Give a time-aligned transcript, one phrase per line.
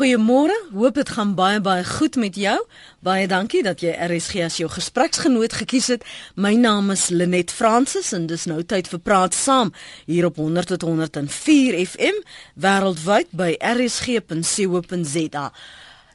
[0.00, 0.54] Goeiemôre.
[0.72, 2.56] Hoop dit gaan baie baie goed met jou.
[3.04, 6.06] Baie dankie dat jy RSG as jou gespreksgenoot gekies het.
[6.40, 9.74] My naam is Lenet Fransis en dis nou tyd vir praat saam
[10.08, 12.24] hier op 100 tot 104 FM
[12.56, 15.44] wêreldwyd by rsg.co.za.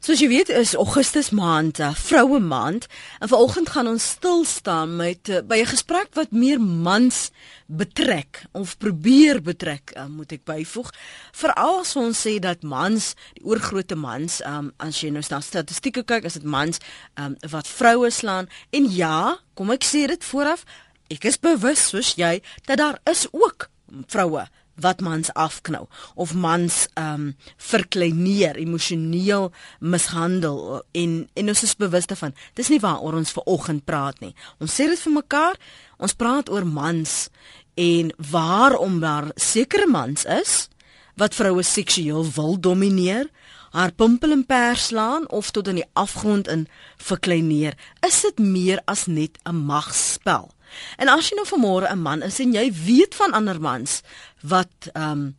[0.05, 2.83] Soos jy weet is Augustus maand, uh, vroue maand,
[3.25, 7.31] en vanoggend gaan ons stil staan met uh, by 'n gesprek wat meer mans
[7.65, 10.91] betrek of probeer betrek, uh, moet ek byvoeg.
[11.33, 16.03] Veral as ons sê dat mans, die oorgrootste mans, um, as jy nou na statistieke
[16.05, 16.77] kyk, is dit mans
[17.17, 20.65] um, wat vroue slaan en ja, kom ek sê dit vooraf,
[21.09, 23.71] ek is bewus soos jy dat daar is ook
[24.05, 24.45] vroue
[24.81, 32.05] wat mans afknou of mans ehm um, verkleineer, emosioneel mishandel en en ons is bewus
[32.05, 32.35] daarvan.
[32.53, 34.35] Dis nie waaroor ons ver oggend praat nie.
[34.59, 35.59] Ons sê dit vir mekaar.
[35.97, 37.29] Ons praat oor mans
[37.75, 40.67] en waarom daar sekere mans is
[41.15, 43.29] wat vroue seksueel wil domineer,
[43.71, 46.67] haar pimpel en pers slaan of tot in die afgrond in
[46.99, 47.75] verkleineer.
[48.03, 50.54] Is dit meer as net 'n magspel?
[50.97, 54.01] En as jy nou vanmôre 'n man is en jy weet van ander mans
[54.41, 55.35] wat ehm um,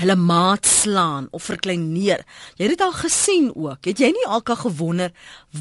[0.00, 2.24] hulle maat slaan of verkleineer.
[2.56, 3.84] Jy het dit al gesien ook.
[3.84, 5.12] Het jy nie alka gewonder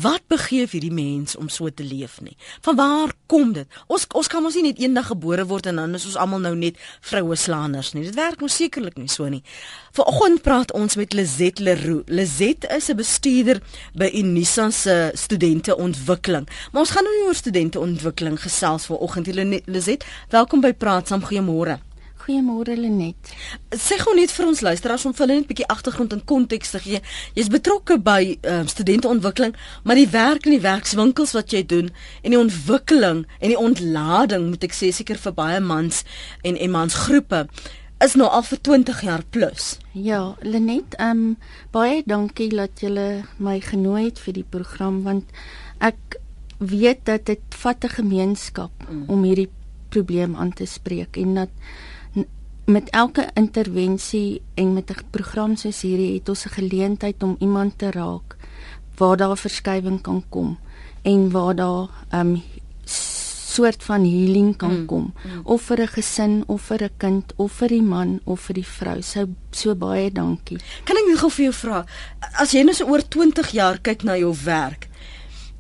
[0.02, 2.38] wat begeef hierdie mens om so te leef nie?
[2.66, 3.68] Van waar kom dit?
[3.88, 6.54] Ons ons kan mos nie net eendag gebore word en dan is ons almal nou
[6.56, 6.80] net
[7.12, 8.06] vroue slaanders nie.
[8.08, 9.44] Dit werk mos sekerlik nie so nie.
[9.98, 12.08] Vanoggend praat ons met Lizet Leroux.
[12.08, 13.62] Lizet is 'n bestuurder
[13.94, 16.48] by Unisa se studenteontwikkeling.
[16.72, 19.28] Maar ons gaan nou nie oor studenteontwikkeling gesels vanoggend.
[19.66, 21.22] Lizet, welkom by Praat saam.
[21.22, 21.89] Goeiemôre.
[22.30, 23.32] Goeiemôre Lenet.
[23.74, 26.72] Sê gou net vir ons luisteraars om vir hulle net 'n bietjie agtergrond en konteks
[26.72, 27.00] te gee.
[27.34, 31.90] Jy's betrokke by uh, studenteontwikkeling, maar die werk in die werkswinkels wat jy doen
[32.22, 36.04] en die ontwikkeling en die ontlading, moet ek sê seker vir baie mans
[36.46, 37.48] en en mansgroepe
[38.06, 39.80] is nou al vir 20 jaar plus.
[39.98, 41.38] Ja, Lenet, ehm um,
[41.74, 45.26] baie dankie dat jy my genooi het vir die program want
[45.82, 46.22] ek
[46.62, 49.10] weet dat dit vat 'n gemeenskap mm.
[49.10, 49.50] om hierdie
[49.90, 51.50] probleem aan te spreek en dat
[52.70, 57.78] met elke intervensie en met 'n program soos hierdie het ons 'n geleentheid om iemand
[57.78, 58.38] te raak
[58.98, 60.58] waar daar verskywing kan kom
[61.02, 62.44] en waar daar 'n um,
[63.60, 65.42] soort van healing kan mm, kom mm.
[65.44, 68.66] of vir 'n gesin of vir 'n kind of vir die man of vir die
[68.66, 69.02] vrou.
[69.02, 70.58] So so baie dankie.
[70.84, 71.86] Kan ek net gou vir jou vra
[72.34, 74.88] as jy nou so oor 20 jaar kyk na jou werk.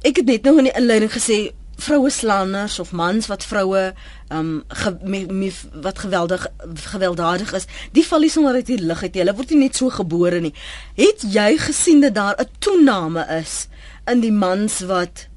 [0.02, 3.94] Ek het net nou in die inleiding gesê vroue slaanders of mans wat vroue
[4.34, 5.52] um ge, me, me,
[5.82, 6.48] wat geweldig
[6.92, 9.24] gewelddadig is, die val nie sommer uit die lug uit nie.
[9.24, 10.54] Hulle word nie net so gebore nie.
[11.00, 13.68] Het jy gesien dat daar 'n toename is
[14.08, 15.28] in die mans wat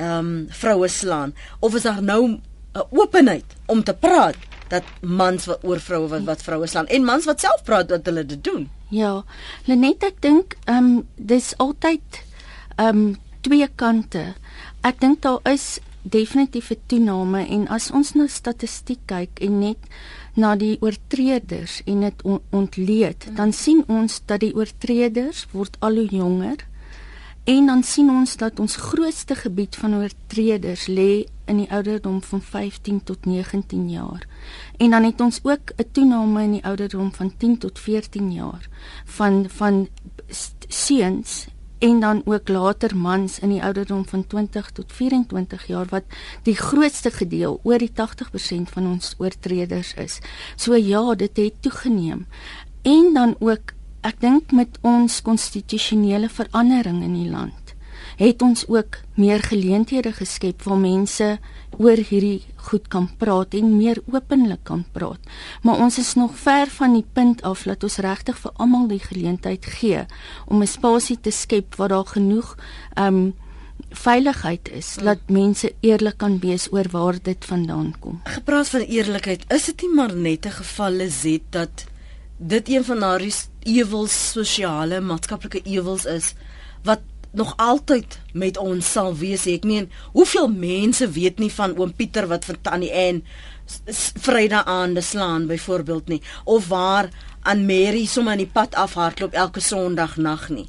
[0.00, 2.40] um vroue slaan of is daar nou
[2.74, 4.36] 'n openheid om te praat
[4.68, 8.06] dat mans wat oor vroue wat wat vroue slaan en mans wat self praat dat
[8.06, 8.70] hulle dit doen?
[8.90, 9.24] Ja.
[9.64, 12.22] Lenet ek dink um dis altyd
[12.76, 14.34] um twee kante
[14.84, 19.80] ek dink daar is definitief 'n toename en as ons na statistiek kyk en net
[20.34, 25.94] na die oortreders en dit on ontleed, dan sien ons dat die oortreders word al
[25.94, 26.66] hoe jonger
[27.44, 32.42] en dan sien ons dat ons grootste gebied van oortreders lê in die ouderdom van
[32.42, 34.26] 15 tot 19 jaar.
[34.76, 38.68] En dan het ons ook 'n toename in die ouderdom van 10 tot 14 jaar
[39.04, 39.88] van van
[40.68, 41.46] seuns
[41.84, 46.04] en dan ook later mans in die ouderdom van 20 tot 24 jaar wat
[46.42, 50.18] die grootste gedeel oor die 80% van ons oortreders is.
[50.56, 52.26] So ja, dit het toegeneem.
[52.82, 57.63] En dan ook ek dink met ons konstitusionele verandering in die land
[58.16, 61.38] het ons ook meer geleenthede geskep waar mense
[61.78, 65.20] oor hierdie goed kan praat en meer openlik kan praat.
[65.62, 69.02] Maar ons is nog ver van die punt af dat ons regtig vir almal die
[69.02, 70.06] geleentheid gee
[70.46, 72.56] om 'n spasie te skep waar daar genoeg
[72.98, 73.34] um
[73.90, 78.20] veiligheid is dat mense eerlik kan wees oor waar dit vandaan kom.
[78.24, 81.84] Gepraat van eerlikheid, is dit nie maar net 'n geval dit dat
[82.36, 86.34] dit een van daardie ewels sosiale maatskaplike ewels is
[86.82, 87.00] wat
[87.34, 89.46] nog altyd met ons sal wees.
[89.46, 93.22] Ek meen, hoeveel mense weet nie van oom Pieter wat vir tannie Ann
[94.20, 97.08] Vrydag aande slaan byvoorbeeld nie of waar
[97.42, 100.66] aan Mary sommer in die pad afhardloop elke Sondag nag nie.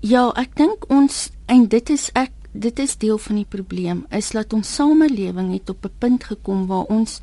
[0.00, 4.30] Ja, ek dink ons en dit is ek dit is deel van die probleem is
[4.34, 7.20] dat ons samelewing het op 'n punt gekom waar ons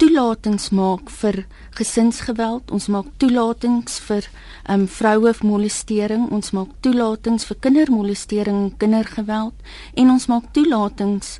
[0.00, 1.42] toelatings maak vir
[1.76, 4.26] gesinsgeweld, ons maak toelatings vir
[4.72, 9.54] um vroue molestering, ons maak toelatings vir kindermolestering en kindergeweld
[10.00, 11.38] en ons maak toelatings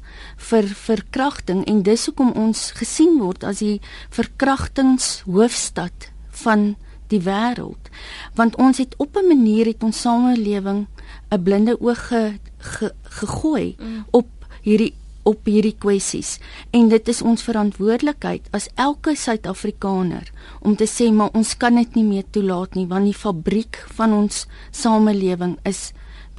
[0.50, 3.80] vir verkrachting en dis hoekom ons gesien word as die
[4.16, 6.10] verkrachtingshoofstad
[6.44, 6.74] van
[7.10, 7.90] die wêreld
[8.38, 10.86] want ons het op 'n manier het ons samelewing
[11.32, 14.04] 'n blinde oog ge, ge, gegooi mm.
[14.10, 14.28] op
[14.62, 16.38] hierdie op hierdie kwessies.
[16.76, 20.30] En dit is ons verantwoordelikheid as elke Suid-Afrikaner
[20.60, 24.14] om te sê maar ons kan dit nie meer toelaat nie want die fabriek van
[24.16, 25.90] ons samelewing is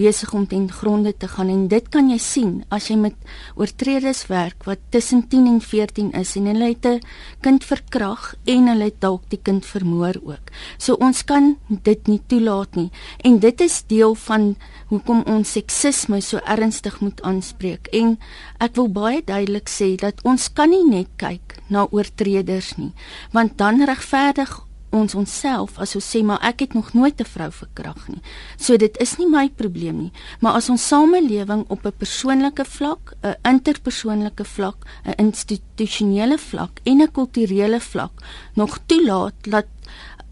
[0.01, 3.15] besig om ten gronde te gaan en dit kan jy sien as jy met
[3.55, 7.01] oortreders werk wat tussen 10 en 14 is en hulle het 'n
[7.41, 10.45] kind verkrag en hulle het dalk die kind vermoor ook.
[10.77, 12.89] So ons kan dit nie toelaat nie
[13.23, 14.55] en dit is deel van
[14.87, 18.17] hoekom ons seksisme so ernstig moet aanspreek en
[18.59, 22.91] ek wil baie duidelik sê dat ons kan nie net kyk na oortreders nie
[23.31, 27.51] want dan regverdig ons onsself as ons sê maar ek het nog nooit 'n vrou
[27.51, 28.21] verkrag nie.
[28.57, 33.13] So dit is nie my probleem nie, maar as ons samelewing op 'n persoonlike vlak,
[33.23, 38.11] 'n interpersoonlike vlak, 'n institusionele vlak en 'n kulturele vlak
[38.55, 39.65] nog toelaat dat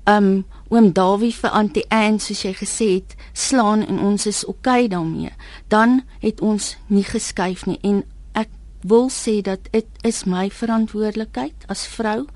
[0.05, 4.83] um oom Dawie vir Auntie Anne soos jy gesê het, slaan en ons is oukei
[4.83, 5.31] okay daarmee,
[5.67, 8.03] dan het ons nie geskuif nie en
[8.81, 12.27] wil sê dat dit is my verantwoordelikheid as vrou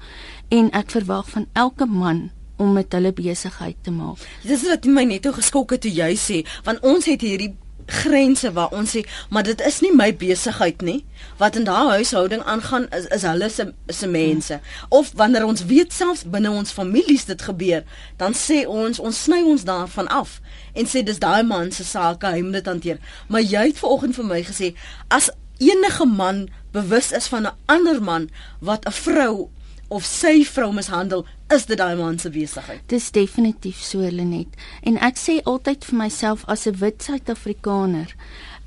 [0.53, 2.29] en ek verwag van elke man
[2.61, 4.21] om met hulle besigheid te maak.
[4.45, 7.55] Dis wat my net so geskok het toe jy sê, want ons het hierdie
[7.89, 9.01] grense waar ons sê,
[9.33, 10.99] maar dit is nie my besigheid nie.
[11.41, 14.59] Wat in daai huishouding aangaan is is hulle se se mense.
[14.93, 17.81] Of wanneer ons weet selfs binne ons families dit gebeur,
[18.21, 20.37] dan sê ons ons sny ons daarvan af
[20.77, 23.01] en sê dis daai man se saak, hy moet dit hanteer.
[23.27, 24.71] Maar jy het vanoggend vir my gesê
[25.09, 28.29] as enige man bewus is van 'n ander man
[28.61, 29.49] wat 'n vrou
[29.93, 32.81] of sy vrou mishandel, is dit daai man se besigheid.
[32.89, 34.57] Dis definitief so Lenet.
[34.81, 38.15] En ek sê altyd vir myself as 'n wit Suid-Afrikaner,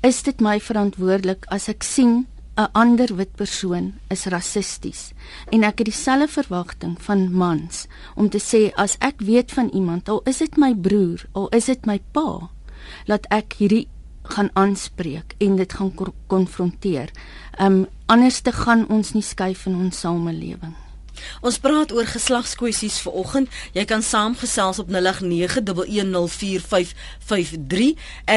[0.03, 2.27] is dit my verantwoordelik as ek sien
[2.57, 5.11] 'n ander wit persoon is rassisties
[5.53, 7.85] en ek het dieselfde verwagting van mans
[8.15, 11.65] om te sê as ek weet van iemand al is dit my broer al is
[11.65, 12.49] dit my pa
[13.05, 13.87] laat ek hierdie
[14.27, 15.93] gaan aanspreek en dit gaan
[16.27, 17.11] konfronteer.
[17.59, 20.75] Um anders te gaan ons nie skuif in ons samelewing.
[21.41, 23.47] Ons praat oor geslagskwessies vir oggend.
[23.75, 24.97] Jy kan saamgesels op 0891104553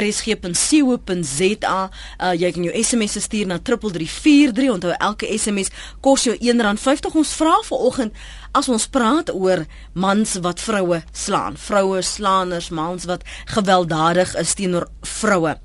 [0.00, 1.80] rsg.co.za.
[1.90, 4.74] Uh, jy kan jou SMS stuur na 3343.
[4.74, 5.68] Onthou elke SMS
[6.04, 7.16] kos jou R1.50.
[7.20, 8.12] Ons vra vir oggend
[8.56, 14.88] as ons praat oor mans wat vroue slaan, vroue slaaners, mans wat gewelddadig is teenoor
[15.06, 15.56] vroue.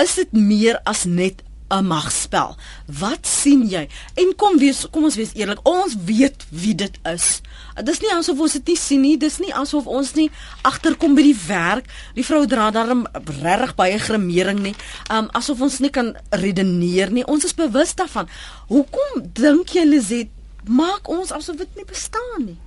[0.00, 2.56] Is dit meer as net 'n magspel.
[2.98, 3.88] Wat sien jy?
[4.14, 7.40] En kom wees kom ons wees eerlik, ons weet wie dit is.
[7.74, 10.30] Dit is nie asof ons dit nie sien nie, dis nie asof ons nie
[10.62, 11.88] agterkom by die werk.
[12.14, 13.06] Die vrou dra daarom
[13.40, 14.74] regtig baie gremering nie.
[15.10, 17.26] Um asof ons nie kan redeneer nie.
[17.26, 18.28] Ons is bewus daarvan.
[18.68, 20.30] Hoekom dink jy Lizet
[20.68, 22.58] maak ons asof dit nie bestaan nie?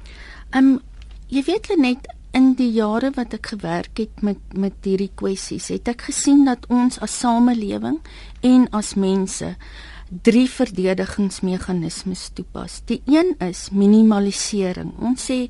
[0.54, 0.80] Um
[1.30, 2.08] jy weet net
[2.38, 6.68] in die jare wat ek gewerk het met met hierdie kwessies, het ek gesien dat
[6.74, 7.98] ons as samelewing
[8.42, 9.56] en as mense
[10.10, 12.82] drie verdedigingsmeganismes toepas.
[12.86, 14.94] Die een is minimalisering.
[15.04, 15.48] Ons sê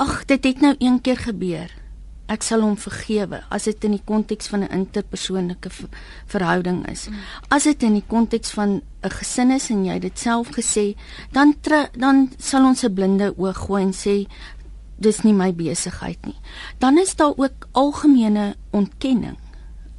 [0.00, 1.72] ag, dit het nou een keer gebeur.
[2.32, 5.68] Ek sal hom vergewe as dit in die konteks van 'n interpersoonlike
[6.26, 7.08] verhouding is.
[7.50, 10.96] As dit in die konteks van 'n gesin is en jy dit self gesê,
[11.32, 11.54] dan
[11.92, 14.26] dan sal ons 'n blinde oog gooi en sê
[14.98, 16.38] dis nie my besigheid nie.
[16.78, 19.36] Dan is daar ook algemene ontkenning.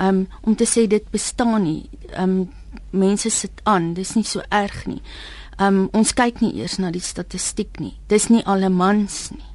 [0.04, 1.90] Um om te sê dit bestaan nie.
[2.20, 2.50] Um
[2.92, 5.02] mense sit aan, dis nie so erg nie.
[5.62, 7.96] Um ons kyk nie eers na die statistiek nie.
[8.12, 9.46] Dis nie alle mans nie.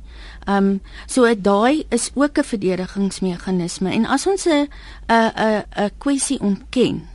[0.48, 4.68] Um so daai is ook 'n verdedigingsmeganisme en as ons 'n
[5.08, 7.08] 'n 'n 'n kwessie ontken,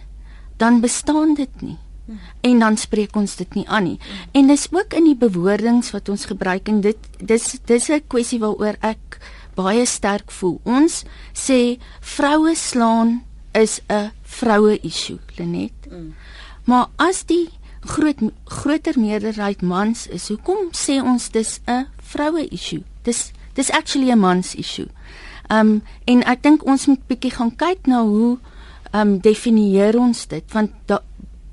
[0.57, 1.77] dan bestaan dit nie
[2.41, 3.99] en dan spreek ons dit nie aan nie.
[4.35, 8.39] En dis ook in die bewoordings wat ons gebruik en dit dis dis 'n kwessie
[8.39, 9.19] waaroor ek
[9.55, 10.59] baie sterk voel.
[10.63, 15.73] Ons sê vroue slaan is 'n vroue issue, Lenet.
[15.89, 16.13] Mm.
[16.63, 22.83] Maar as die groot groter meerderheid mans is, hoekom sê ons dis 'n vroue issue?
[23.03, 24.87] Dis dis actually 'n mans issue.
[25.49, 28.37] Um en ek dink ons moet bietjie gaan kyk na hoe
[28.93, 31.01] um definieer ons dit want da,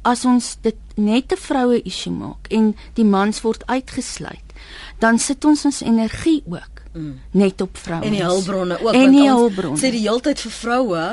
[0.03, 4.55] as ons dit net 'n vroue issue maak en die mans word uitgesluit,
[4.99, 7.17] dan sit ons ons energie ook mm.
[7.31, 8.07] net op vrouens.
[8.07, 9.81] En die hulpbronne ook en die hulpbronne.
[9.81, 11.05] Sê die heeltyd vir vroue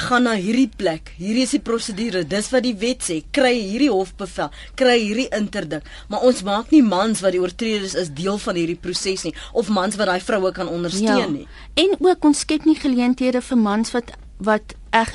[0.00, 1.12] gaan na hierdie plek.
[1.18, 2.22] Hierdie is die prosedure.
[2.28, 3.18] Dis wat die wet sê.
[3.34, 5.88] Kry hierdie hofbevel, kry hierdie interdik.
[6.08, 9.68] Maar ons maak nie mans wat die oortreders is deel van hierdie proses nie of
[9.72, 11.28] mans wat daai vroue kan ondersteun ja.
[11.32, 11.46] nie.
[11.80, 15.10] En ook ons skep nie geleenthede vir mans wat wat eg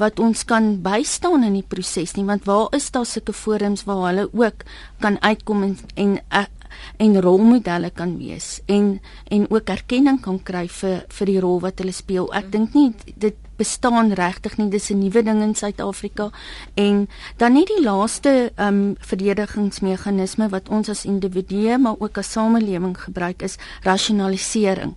[0.00, 4.02] wat ons kan bystaan in die proses nie want waar is daar sulke forums waar
[4.08, 4.64] hulle ook
[5.00, 6.50] kan uitkom en, en ek,
[6.96, 11.78] en rolmodelle kan wees en en ook erkenning kan kry vir vir die rol wat
[11.82, 12.30] hulle speel.
[12.34, 14.68] Ek dink nie dit bestaan regtig nie.
[14.68, 16.30] Dis 'n nuwe ding in Suid-Afrika.
[16.74, 22.32] En dan net die laaste ehm um, verdedigingsmeganisme wat ons as individue maar ook as
[22.32, 24.94] samelewing gebruik is rasionalisering.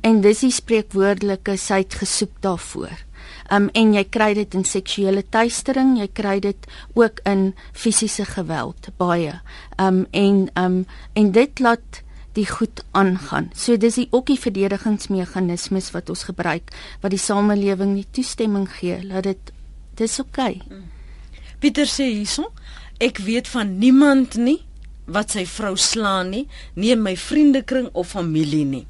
[0.00, 3.05] En dis die spreekwoordelike sy het gesoek daarvoor
[3.50, 8.90] um, en jy kry dit in seksuele teistering, jy kry dit ook in fisiese geweld
[8.98, 9.40] baie.
[9.78, 10.84] Um en um
[11.14, 12.02] en dit laat
[12.36, 13.50] die goed aangaan.
[13.54, 19.00] So dis die ook die verdedigingsmeganismes wat ons gebruik wat die samelewing nie toestemming gee
[19.08, 19.52] dat dit
[19.96, 20.60] dis oukei.
[20.60, 20.82] Okay.
[21.60, 22.50] Pieter sê hierson,
[23.00, 24.60] ek weet van niemand nie
[25.06, 28.84] wat sy vrou slaan nie, nie in my vriendekring of familie nie.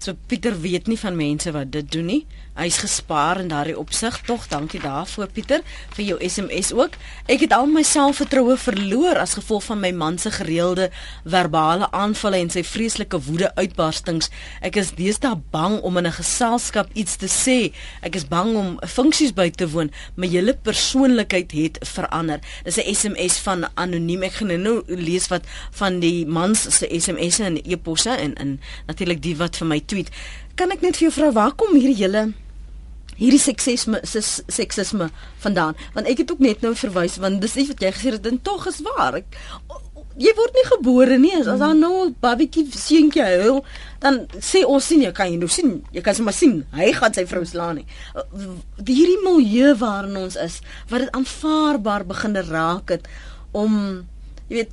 [0.00, 2.22] So Pieter weet nie van mense wat dit doen nie.
[2.54, 4.44] Hy's gespaar in daardie opsig tog.
[4.46, 5.64] Dankie daarvoor Pieter
[5.96, 6.94] vir jou SMS ook.
[7.26, 10.86] Ek het al my selfvertroue verloor as gevolg van my man se gereelde
[11.26, 14.30] verbale aanvalle en sy vreeslike woede uitbarstings.
[14.62, 17.74] Ek is deesdae bang om in 'n geselskap iets te sê.
[18.02, 19.90] Ek is bang om funksies by te woon.
[20.14, 22.38] My hele persoonlikheid het verander.
[22.64, 24.22] Dis 'n SMS van anoniem.
[24.22, 25.42] Ek gaan nou lees wat
[25.72, 30.10] van die mans se SMS'e en e-posse en in natuurlik die wat vir my tweet.
[30.54, 32.43] Kan ek net vir jou vra waar kom hierdie hele
[33.18, 35.10] hierdie seksisme seksisme
[35.44, 35.78] vandaan.
[35.94, 38.44] Want ek het ook net nou verwys want dis nie wat jy gesê het dit
[38.44, 39.20] tog is waar.
[39.20, 39.38] Ek,
[40.20, 41.34] jy word nie gebore nie.
[41.38, 43.64] As, as daar nou 'n babatjie seentjie huil
[44.00, 46.64] dan sê ons sien jy kan jy nou sien jy kan sommer sien.
[46.72, 47.86] Hy gaan sy vrou slaan nie.
[48.78, 53.08] Hierdie milieu waarin ons is wat dit aanvaarbaar begin raak het
[53.52, 54.06] om
[54.48, 54.72] jy weet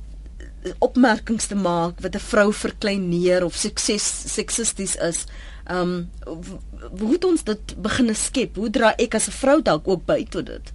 [0.78, 5.26] opmerkings te maak wat 'n vrou verkleineer of sukses seksisties is
[5.64, 6.10] Ehm um,
[6.98, 8.56] hoe het ons dit begin skep?
[8.56, 10.72] Hoe dra ek as 'n vrou dalk ook by tot dit?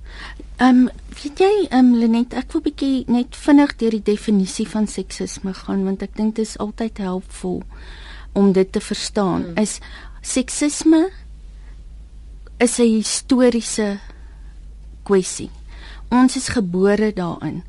[0.58, 0.89] Ehm um,
[1.24, 5.53] weet jy ehm um, Lenet, ek wil bietjie net vinnig deur die definisie van seksisme
[5.53, 7.63] gaan want ek dink dit is altyd helpvol
[8.34, 9.44] om dit te verstaan.
[9.44, 9.58] Hmm.
[9.58, 9.79] Is
[10.22, 11.10] seksisme
[12.58, 14.00] is 'n historiese
[15.03, 15.50] kwessie.
[16.10, 17.63] Ons is gebore daarin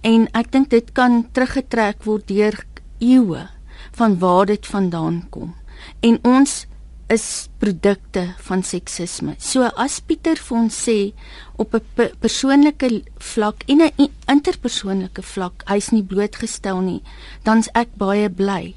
[0.00, 2.64] en ek dink dit kan teruggetrek word deur
[2.98, 3.48] eeue
[3.92, 5.54] van waar dit vandaan kom
[6.00, 6.66] en ons
[7.12, 9.34] is produkte van seksisme.
[9.38, 11.12] So as Pieter vir ons sê
[11.60, 17.02] op 'n persoonlike vlak en 'n interpersoonlike vlak, hy's nie blootgestel nie,
[17.42, 18.74] dan's ek baie bly.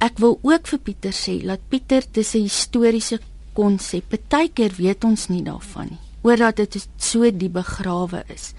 [0.00, 3.20] Ek wil ook vir Pieter sê dat Pieter dis 'n historiese
[3.54, 4.08] konsep.
[4.08, 8.54] Partykeer weet ons nie daarvan nie oor dat dit so die begrawe is.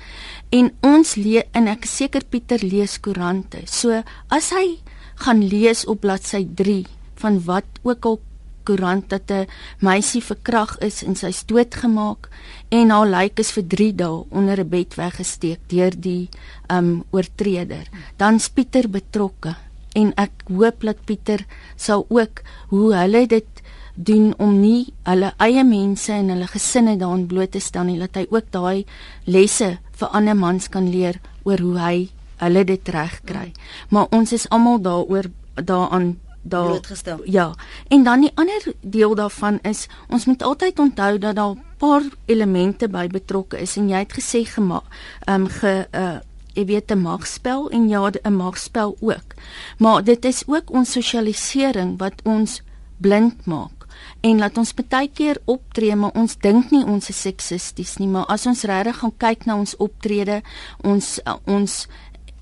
[0.49, 3.63] En ons lees en ek seker Pieter lees koerante.
[3.65, 4.79] So as hy
[5.15, 6.85] gaan lees op bladsy 3
[7.23, 8.19] van wat ook al
[8.63, 9.47] koerant dat 'n
[9.79, 12.29] meisie verkrag is en sy's doodgemaak
[12.69, 16.29] en haar lijk is vir 3 dae onder 'n bed weggesteek deur die
[16.67, 17.87] um oortreder.
[18.17, 19.55] Dan Pieter betrokke
[19.93, 23.61] en ek hoop dat Pieter sal ook hoe hulle dit
[23.95, 28.15] doen om nie hulle eie mense en hulle gesinne daarin bloot te stel nie, dat
[28.15, 28.85] hy ook daai
[29.25, 33.51] lesse vir ander mans kan leer oor hoe hy hulle dit reg kry.
[33.89, 37.19] Maar ons is almal daaroor daaraan daar blootgestel.
[37.23, 37.53] Ja.
[37.87, 42.03] En dan die ander deel daarvan is ons moet altyd onthou dat daar 'n paar
[42.25, 44.83] elemente by betrokke is en jy het gesê gemaak
[45.25, 46.17] ehm um, ge uh
[46.53, 49.33] jy weet 'n magspel en ja 'n magspel ook.
[49.77, 52.61] Maar dit is ook ons sosialisering wat ons
[52.97, 53.83] blind maak
[54.21, 58.25] en laat ons baie keer optree maar ons dink nie ons is seksisties nie maar
[58.33, 60.41] as ons regtig gaan kyk na ons optrede
[60.83, 61.87] ons uh, ons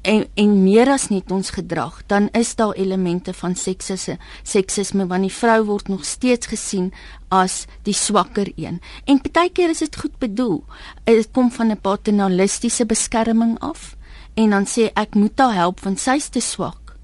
[0.02, 5.28] en en meer as net ons gedrag, dan is daar elemente van seksisme, seksisme want
[5.28, 6.92] die vrou word nog steeds gesien
[7.30, 8.82] as die swakker een.
[9.06, 10.64] En baie keer is dit goed bedoel.
[11.04, 13.96] Dit kom van 'n paternalistiese beskerming af
[14.34, 16.98] en dan sê ek moet haar help want sy's te swak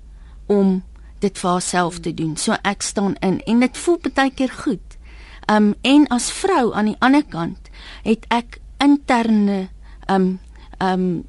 [0.48, 0.84] om
[1.20, 2.38] dit vir haarself te doen.
[2.38, 4.98] So ek staan in en dit voel baie keer goed.
[5.52, 7.70] Um en as vrou aan die ander kant
[8.04, 9.70] het ek interne
[10.10, 10.40] um
[10.82, 11.26] um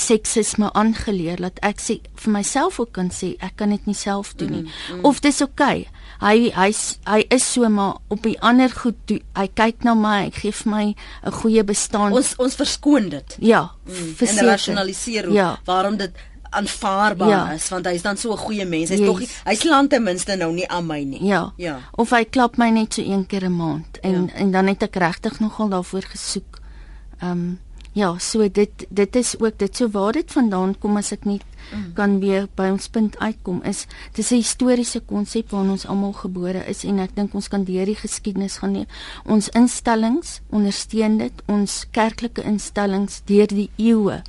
[0.00, 4.34] seksisme aangeleer dat ek sê vir myself ook kan sê ek kan dit nie self
[4.40, 4.62] doen nie.
[4.64, 5.04] Mm, mm.
[5.04, 5.84] Of dis oukei.
[5.86, 6.00] Okay.
[6.20, 6.70] Hy hy
[7.08, 10.52] hy is so maar op die ander goed toe, hy kyk na my, hy gee
[10.52, 10.86] vir my
[11.24, 12.12] 'n goeie bestaan.
[12.12, 13.36] Ons ons verskoon dit.
[13.40, 13.70] Ja.
[13.86, 15.58] Mm, en rasionaliseer ja.
[15.64, 16.12] waarom dit
[16.50, 17.52] aanvaarbaar ja.
[17.52, 18.90] is want hy's dan so 'n goeie mens.
[18.90, 19.08] Hy's yes.
[19.08, 21.24] tog hy slaan ten minste nou nie aan my nie.
[21.24, 21.52] Ja.
[21.56, 21.78] ja.
[21.92, 24.34] Of hy klap my net so een keer 'n maand en ja.
[24.34, 26.60] en dan het ek regtig nogal daarvoor gesoek.
[27.20, 27.58] Ehm um,
[27.92, 31.42] Ja, so dit dit is ook dit so waar dit vandaan kom as ek net
[31.72, 31.92] mm.
[31.94, 36.62] kan weer by ons punt uitkom is dis 'n historiese konsep waarin ons almal gebore
[36.70, 38.86] is en ek dink ons kan deur die geskiedenis gaan neem.
[39.26, 44.22] Ons instellings ondersteun dit, ons kerklike instellings deur die eeue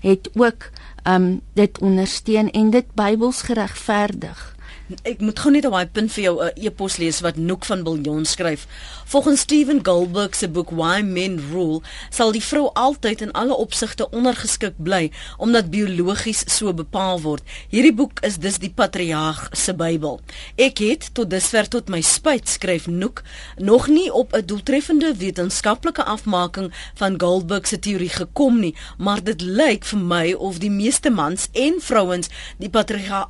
[0.00, 0.70] het ook
[1.02, 4.57] um dit ondersteun en dit Bybels geregverdig.
[4.88, 7.64] Ek moet gou net op daai punt vir jou 'n uh, e-pos lees wat Noek
[7.68, 8.64] van Biljon skryf.
[9.04, 14.08] Volgens Steven Goldberg se boek Why Men Rule, sal die vrou altyd in alle opsigte
[14.10, 17.42] ondergeskik bly omdat biologies so bepaal word.
[17.68, 20.20] Hierdie boek is dus die patriarg se Bybel.
[20.56, 23.22] Ek het tot dusver tot my spyt skryf Noek
[23.58, 29.40] nog nie op 'n doeltreffende wetenskaplike afmaking van Goldberg se teorie gekom nie, maar dit
[29.40, 32.28] lyk vir my of die meeste mans en vrouens
[32.58, 32.70] die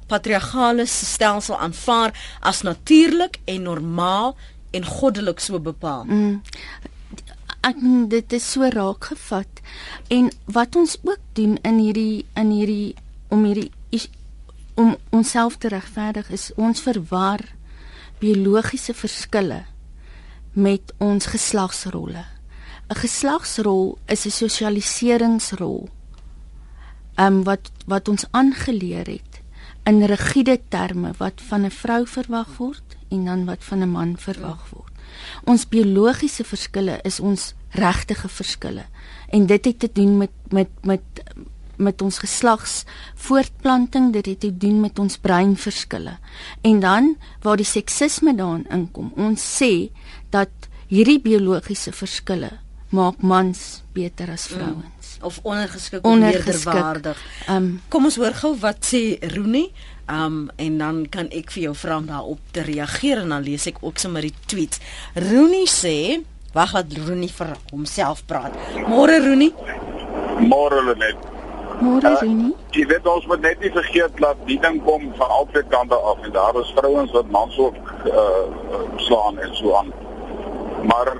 [0.06, 4.36] patriargale stelsel sal aanvaar as natuurlik en normaal
[4.76, 6.04] en goddelik so bepaal.
[6.04, 6.42] Mm.
[7.66, 7.80] Ek
[8.12, 9.62] dit is so raak gevat.
[10.14, 12.94] En wat ons ook doen in hierdie in hierdie
[13.28, 13.72] om hierdie
[14.78, 17.42] om onsself te regverdig is ons verwar
[18.22, 19.64] biologiese verskille
[20.54, 22.24] met ons geslagsrolle.
[22.88, 25.88] 'n Geslagsrol is 'n sosialiseringsrol.
[27.14, 29.27] Ehm um, wat wat ons aangeleer het
[29.88, 34.16] in rigiede terme wat van 'n vrou verwag word en dan wat van 'n man
[34.18, 34.92] verwag word.
[35.44, 38.84] Ons biologiese verskille is ons regtige verskille
[39.28, 41.02] en dit het te doen met met met
[41.76, 46.18] met ons geslags voortplanting dit het te doen met ons breinverskille.
[46.60, 49.90] En dan waar die seksisme daarin inkom ons sê
[50.30, 50.50] dat
[50.86, 52.50] hierdie biologiese verskille
[52.88, 57.20] maak mans beter as vrouens of ondergeskik of meerderwaardig.
[57.50, 59.70] Um, Kom ons hoor gou wat sê Rooney.
[60.08, 63.66] Um en dan kan ek vir jou vra om daarop te reageer en dan lees
[63.68, 64.80] ek ook sommer die tweets.
[65.14, 66.22] Rooney sê,
[66.56, 68.54] wag dat Rooney vir homself praat.
[68.88, 69.52] Môre Rooney.
[70.40, 71.26] Môre net.
[71.80, 72.54] Môre uh, Rooney.
[72.74, 76.24] Jy weet ons moet net nie vergeet dat die ding kom van albei kante af
[76.24, 77.76] en daar is vrouens wat mans ook
[78.08, 78.46] uh
[78.96, 79.92] slaan en so aan.
[80.88, 81.12] Maar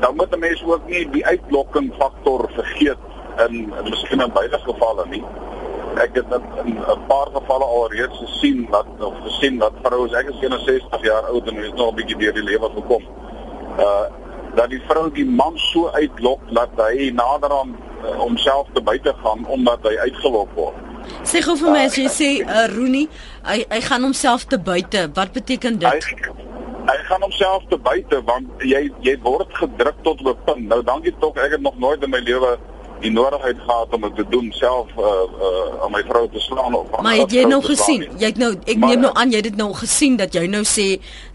[0.00, 3.07] dan moet 'n mens ook nie die uitlokking faktor vergeet
[3.46, 5.24] in miskien in beide gevalle nie.
[5.96, 6.26] Ek het
[6.64, 11.22] in 'n paar gevalle alreeds gesien dat of gesien dat vroue, ek is 61 jaar
[11.22, 13.02] oud en het nog 'n bietjie deur die lewe gekom.
[13.78, 14.06] Uh
[14.54, 19.14] dat die vrou die man so uitlok dat hy nader aan uh, homself te buite
[19.22, 20.74] gaan omdat hy uitgelok word.
[21.22, 23.06] Sê gou vir my as jy sê uh, Rooney,
[23.48, 25.06] hy hy gaan homself te buite.
[25.14, 26.08] Wat beteken dit?
[26.08, 26.32] Hy,
[26.88, 30.68] hy gaan homself te buite want jy jy word gedruk tot op 'n punt.
[30.72, 32.58] Nou dankie tog, ek het nog nooit in my lewe
[33.00, 35.04] die nodigheid gehad om dit te doen self uh
[35.48, 38.06] uh om my vrou te slaan of Maar het jy nou gesien?
[38.18, 40.46] Jy het nou ek maar, neem nou aan jy het dit nou gesien dat jy
[40.50, 40.86] nou sê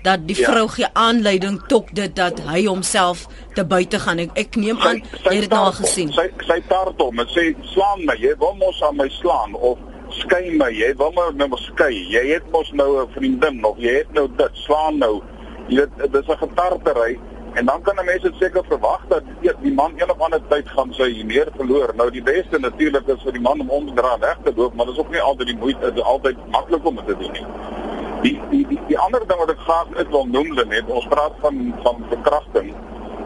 [0.03, 0.51] dat die ja.
[0.51, 4.19] vrou gee aanleiding tot dit dat hy homself te buite gaan.
[4.25, 6.13] Ek, ek neem aan sy, sy jy het dit nou al gesien.
[6.15, 9.79] Sy sy tart hom en sê slaan my, jy wil mos aan my slaan of
[10.21, 11.93] skei my, jy wil my nou skei.
[12.13, 15.21] Jy het mos nou 'n vriendin of jy het nou dit slaan nou.
[15.67, 17.19] Jy weet dis 'n getartery
[17.53, 19.23] En dan kan 'n mens dit seker verwag dat
[19.61, 21.93] die, man een of ander tyd gaan sy meer verloor.
[21.95, 24.73] Nou die beste natuurlik is vir die man om om te draai weg te loop,
[24.73, 27.31] maar dit is ook nie altyd die moeite, is altyd maklik om dit te doen
[27.31, 27.45] nie.
[28.21, 31.33] Die die die, die ander ding wat ek graag net wil noem, net ons praat
[31.39, 32.73] van van verkrachting.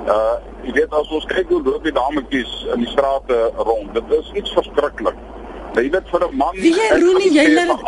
[0.07, 4.11] Uh jy weet as ons kyk hoe loop die dametjies in die strate rond, dit
[4.19, 5.15] is iets verskriklik.
[5.75, 7.81] Jy weet vir 'n man Wie jy Rooney jy laat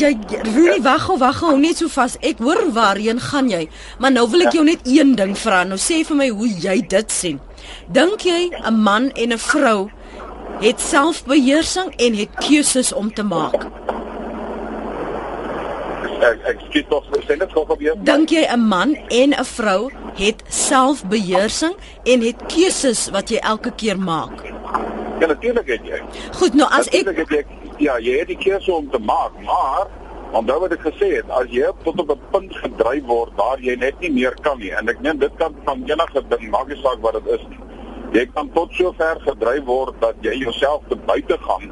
[0.00, 0.12] jy
[0.54, 2.16] Rooney wag gou wag gou net so vas.
[2.20, 3.68] Ek hoor waarheen gaan jy?
[3.98, 5.64] Maar nou wil ek jou net een ding vra.
[5.64, 7.40] Nou sê vir my hoe jy dit sien.
[7.88, 9.90] Dink jy 'n man en 'n vrou
[10.60, 13.66] het selfbeheersing en het keuses om te maak?
[16.20, 17.94] Ek ek skiet tog sê net gou weer.
[18.02, 23.70] Dink jy 'n man en 'n vrou het selfbeheersing en het keuses wat jy elke
[23.70, 24.44] keer maak?
[25.20, 25.98] Ja, natuurlik het jy.
[26.38, 27.42] Goed, nou as ek jy,
[27.78, 29.90] ja, jy het die keuse om te maak, maar
[30.32, 33.74] onthou wat ek gesê het, as jy tot op 'n punt gedryf word waar jy
[33.76, 36.80] net nie meer kan nie en ek meen dit kan van enige ding maak nie
[36.82, 37.58] saak wat dit is nie.
[38.12, 41.70] Jy kan tot so ver gedryf word dat jy jouself te buite gaan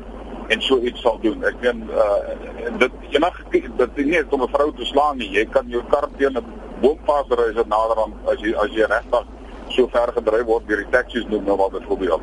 [0.48, 1.44] en so iets sal doen.
[1.44, 3.44] Ek meen uh dit enige
[3.76, 5.30] dit is nie om 'n vrou te slaan nie.
[5.30, 6.44] Jy kan jou kar teen 'n
[6.80, 9.24] boompaas ry as nader aan as jy as jy regtig
[9.68, 12.22] so ver gedryf word deur die taxi's noem nou wat byvoorbeeld.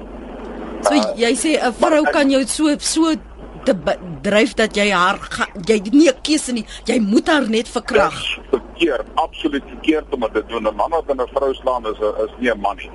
[0.85, 3.15] So jy sê 'n vrou kan jou so so
[3.65, 3.73] te
[4.21, 5.17] dryf dat jy haar
[5.65, 6.65] jy nie 'n keuse nie.
[6.85, 8.17] Jy moet haar net verkrag.
[8.51, 10.67] Verkeerd, absoluut verkeerd om dit te doen.
[10.67, 12.91] 'n Man wat 'n vrou slaan is is nie 'n man nie.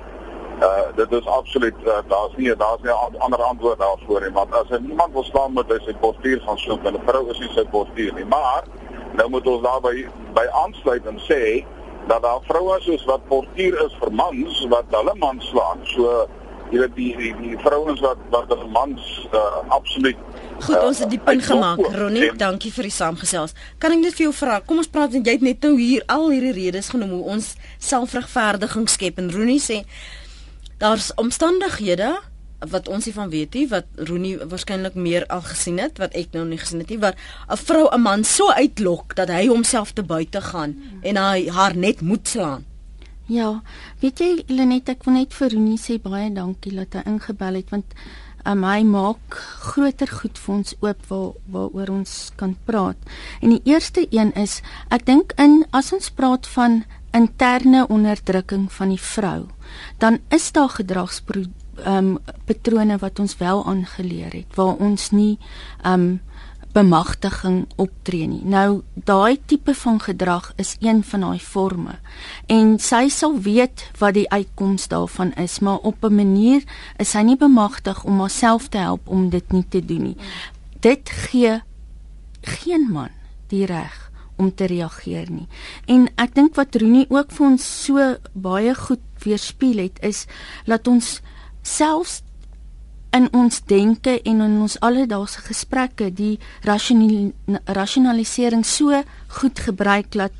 [0.61, 4.31] Uh dit is absoluut uh, daar's nie daar's nie 'n ander antwoord daarvoor nie.
[4.31, 7.51] Want as hy niemand wil slaan met sy postuur gaan soek 'n vrou is nie
[7.53, 8.25] sy postuur nie.
[8.25, 8.63] Maar
[9.13, 11.65] nou moet ons daarby by aansluit en sê
[12.07, 15.79] dat daar vroue is wat postuur is vir mans wat hulle man slaan.
[15.83, 16.27] So
[16.71, 20.17] jy weet die die, die vrouens wat wat 'n mans uh, absoluut
[20.61, 21.79] Goed, uh, ons het die punt gemaak.
[21.97, 23.55] Ronnie, dankie vir die saamgesels.
[23.81, 24.59] Kan ek net vir jou vra?
[24.61, 27.55] Kom ons praat want jy het net nou hier al hierdie redes genoem hoe ons
[27.79, 29.81] selfregverdiging skep en Ronnie sê
[30.77, 32.13] daar's omstandighede
[32.69, 36.35] wat ons nie van weet nie wat Rooney waarskynlik meer al gesien het wat ek
[36.35, 37.15] nou nie gesien het nie waar
[37.49, 41.75] 'n vrou 'n man so uitlok dat hy homself te buite gaan en hy haar
[41.75, 42.65] net moet slaan.
[43.29, 43.61] Ja,
[44.01, 47.69] weet jy Lenet ek wil net vir Rooney sê baie dankie dat hy ingebel het
[47.71, 47.93] want
[48.45, 49.37] um, hy maak
[49.71, 52.97] groter goed vir ons oop waar waaroor ons kan praat.
[53.41, 58.89] En die eerste een is ek dink in as ons praat van interne onderdrukking van
[58.93, 59.49] die vrou,
[59.99, 65.37] dan is daar gedragspatrone um, wat ons wel aangeleer het waar ons nie
[65.85, 66.21] um
[66.73, 68.41] bemagtiging optree nie.
[68.45, 71.97] Nou daai tipe van gedrag is een van daai forme.
[72.47, 76.63] En sy sal weet wat die uitkoms daarvan is, maar op 'n manier
[76.97, 80.17] is sy nie bemagtig om haarself te help om dit nie te doen nie.
[80.79, 81.61] Dit gee
[82.41, 83.09] geen man
[83.47, 85.47] die reg om te reageer nie.
[85.85, 90.25] En ek dink wat Rooney ook vir ons so baie goed weerspieël het is
[90.65, 91.21] dat ons
[91.61, 92.21] selfs
[93.11, 99.03] in ons denke en in ons alledaagse gesprekke die rasionalisering so
[99.39, 100.31] goed gebruik dat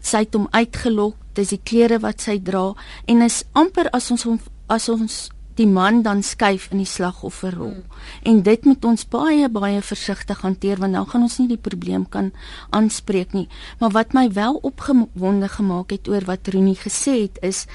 [0.00, 2.72] sy hom uitgelok dis die klere wat sy dra
[3.10, 4.26] en is amper as ons
[4.70, 5.22] as ons
[5.58, 7.98] die man dan skuif in die slagofferrol hmm.
[8.28, 12.06] en dit moet ons baie baie versigtig hanteer want dan gaan ons nie die probleem
[12.14, 12.30] kan
[12.70, 13.48] aanspreek nie
[13.82, 17.66] maar wat my wel opgewonde gemaak het oor wat Rooney gesê het is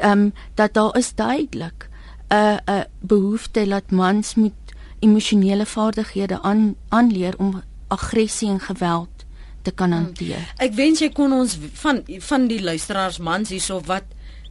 [0.00, 1.91] ehm um, dat daar is duidelik
[2.32, 4.52] 'n 'n behoefte dat mans moet
[4.98, 9.08] emosionele vaardighede aan aanleer om aggressie en geweld
[9.62, 10.02] te kan hmm.
[10.02, 10.36] hanteer.
[10.36, 10.66] Hmm.
[10.66, 14.04] Ek wens jy kon ons van van die luisteraars mans hierso wat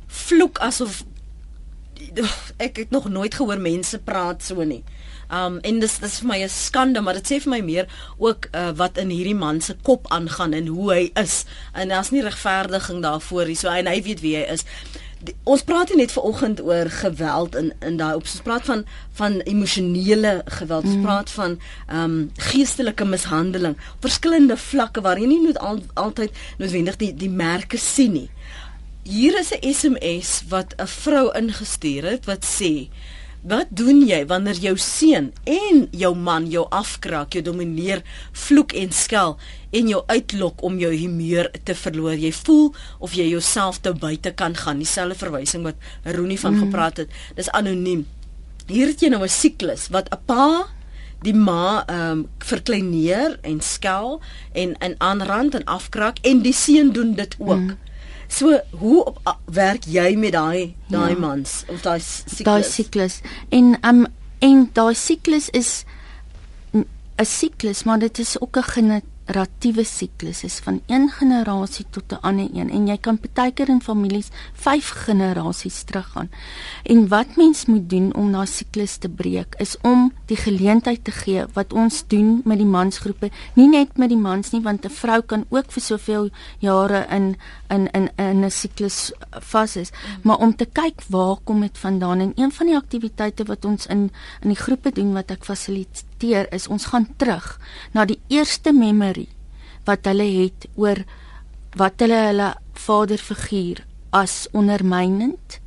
[0.08, 1.04] vloek asof
[2.58, 4.84] ek het nog nooit gehoor mense praat so nie.
[5.32, 8.50] Um en dis dis vir my 'n skande, maar dit sê vir my meer ook
[8.52, 11.46] uh, wat in hierdie man se kop aangaan en hoe hy is.
[11.74, 13.56] En daar's nie regverdiging daarvoor nie.
[13.56, 14.66] So en hy weet wie hy is
[15.24, 18.84] die, ons praat nie net vanoggend oor geweld in in daai op ons praat van
[19.20, 20.88] van emosionele geweld.
[20.90, 21.06] Ons mm.
[21.08, 21.58] praat van
[21.88, 22.18] ehm um,
[22.52, 23.78] geestelike mishandeling.
[24.00, 28.30] Verskillende vlakke waar jy nie moet al, altyd noodwendig die die merke sien nie.
[29.04, 32.90] Hier is 'n SMS wat 'n vrou ingestuur het wat sê
[33.42, 38.04] Wat doen jy wanneer jou seun en jou man jou afkraak, jou domineer,
[38.38, 39.34] vloek en skel
[39.74, 42.20] en jou uitlok om jou humeur te verloor?
[42.22, 42.68] Jy voel
[43.02, 44.78] of jy jouself te buite kan gaan.
[44.78, 46.68] Dieselfde verwysing wat Rooney van mm.
[46.68, 47.18] gepraat het.
[47.36, 48.06] Dis anoniem.
[48.70, 50.70] Hier het jy nou 'n siklus wat 'n pa
[51.22, 54.22] die ma ehm um, verkleineer en skel
[54.54, 57.74] en in aanrand en afkraak en die seun doen dit ook.
[57.74, 57.78] Mm.
[58.32, 61.20] So hoe op, werk jy met daai daai ja.
[61.20, 62.46] mans of daai siklus?
[62.48, 63.20] Daai siklus.
[63.50, 64.06] En um
[64.40, 65.84] en daai siklus is
[66.74, 68.64] 'n siklus, maar dit is ook 'n
[69.32, 72.70] generatiewe siklus is van een generasie tot 'n ander een.
[72.70, 76.30] En jy kan partykeer in families 5 generasies teruggaan.
[76.84, 81.12] En wat mens moet doen om daai siklus te breek is om die geleentheid te
[81.12, 84.90] gee wat ons doen met die mansgroepe, nie net met die mans nie want 'n
[84.90, 87.36] vrou kan ook vir soveel jare in
[87.70, 89.92] in in in 'n siklus vas is,
[90.24, 92.20] maar om te kyk waar kom dit vandaan.
[92.20, 96.11] En een van die aktiwiteite wat ons in in die groepe doen wat ek fasiliteer
[96.22, 97.60] reflekteer is ons gaan terug
[97.94, 99.28] na die eerste memory
[99.86, 101.04] wat hulle het oor
[101.76, 105.60] wat hulle hulle vaderfiguur as ondermynend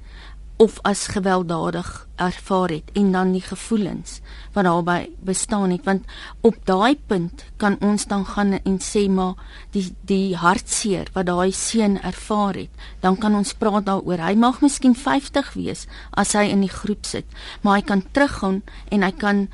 [0.56, 4.20] of as gewelddadig ervaar het en dan die gevoelens
[4.54, 5.82] wat daarbey bestaan het.
[5.84, 6.04] Want
[6.40, 9.34] op daai punt kan ons dan gaan en sê maar
[9.72, 14.60] die die hartseer wat daai seun ervaar het dan kan ons praat daaroor hy mag
[14.62, 17.26] miskien 50 wees as hy in die groep sit
[17.62, 18.62] maar hy kan teruggaan
[18.94, 19.48] en hy kan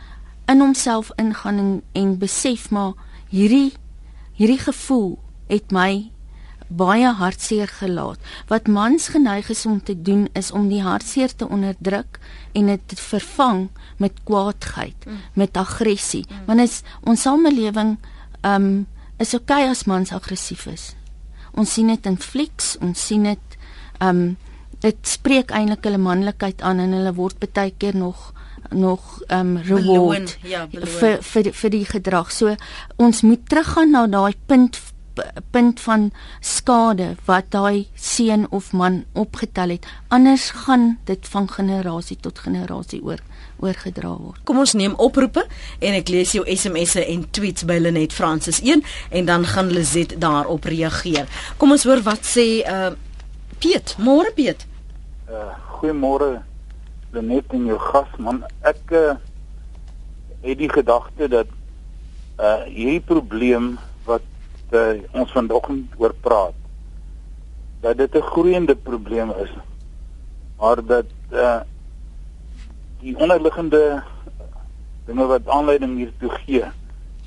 [0.51, 2.97] in homself ingaan en, en besef maar
[3.31, 3.73] hierdie
[4.41, 5.19] hierdie gevoel
[5.51, 6.11] het my
[6.71, 8.19] baie hartseer gelaat.
[8.49, 12.21] Wat mans geneig is om te doen is om die hartseer te onderdruk
[12.55, 15.19] en dit te vervang met kwaadheid, mm.
[15.35, 16.25] met aggressie.
[16.29, 16.47] Mm.
[16.47, 17.97] Want is ons samelewing
[18.47, 18.87] um
[19.21, 20.95] is okay as mans aggressief is.
[21.59, 23.59] Ons sien dit in flieks, ons sien dit
[24.01, 24.37] um
[24.81, 28.31] dit spreek eintlik hulle manlikheid aan en hulle word baie keer nog
[28.71, 32.33] nog um reward beloon, ja, vir vir vir die gedrag.
[32.33, 32.55] So
[32.97, 34.79] ons moet teruggaan na daai punt
[35.51, 39.87] punt van skade wat daai seun of man opgetel het.
[40.09, 43.19] Anders gaan dit van generasie tot generasie oor
[43.61, 44.41] oorgedra word.
[44.49, 45.45] Kom ons neem oproepe
[45.79, 50.17] en ek lees jou SMS'e en tweets by Lenet Francis 1 en dan gaan Lizet
[50.21, 51.29] daarop reageer.
[51.61, 52.91] Kom ons hoor wat sê uh
[53.61, 54.65] Piet, môre Piet.
[55.29, 56.39] Uh goeiemôre
[57.11, 59.17] Lenet en jou gas man ek uh,
[60.45, 61.51] het die gedagte dat
[62.41, 63.75] uh hierdie probleem
[64.07, 64.27] wat
[64.73, 66.57] uh, ons vanoggend oor praat
[67.83, 69.53] dat dit 'n groeiende probleem is
[70.61, 71.61] maar dat uh
[73.01, 74.03] die onderliggende
[75.07, 76.65] dinge wat aanleiding hiertoe gee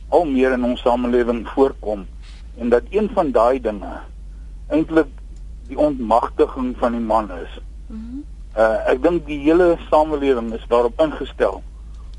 [0.10, 2.06] al meer in ons samelewing voorkom
[2.58, 3.94] en dat een van daai dinge
[4.70, 5.10] eintlik
[5.68, 7.60] die ontmagtiging van die man is.
[7.88, 8.24] Mm
[8.58, 11.62] uh ek dink die hele samelewing is daarop ingestel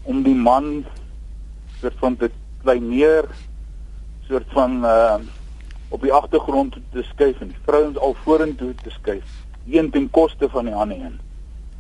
[0.03, 0.85] om die man
[1.81, 2.31] soort van te
[2.63, 3.29] kleineer
[4.29, 5.19] soort van uh
[5.95, 10.49] op die agtergrond te skuif en die vrouens al vorentoe te skuif een ten koste
[10.49, 11.21] van die ander een.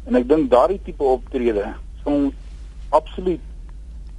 [0.04, 1.66] En ek dink daardie tipe optrede
[2.04, 2.30] sal
[2.94, 3.42] absoluut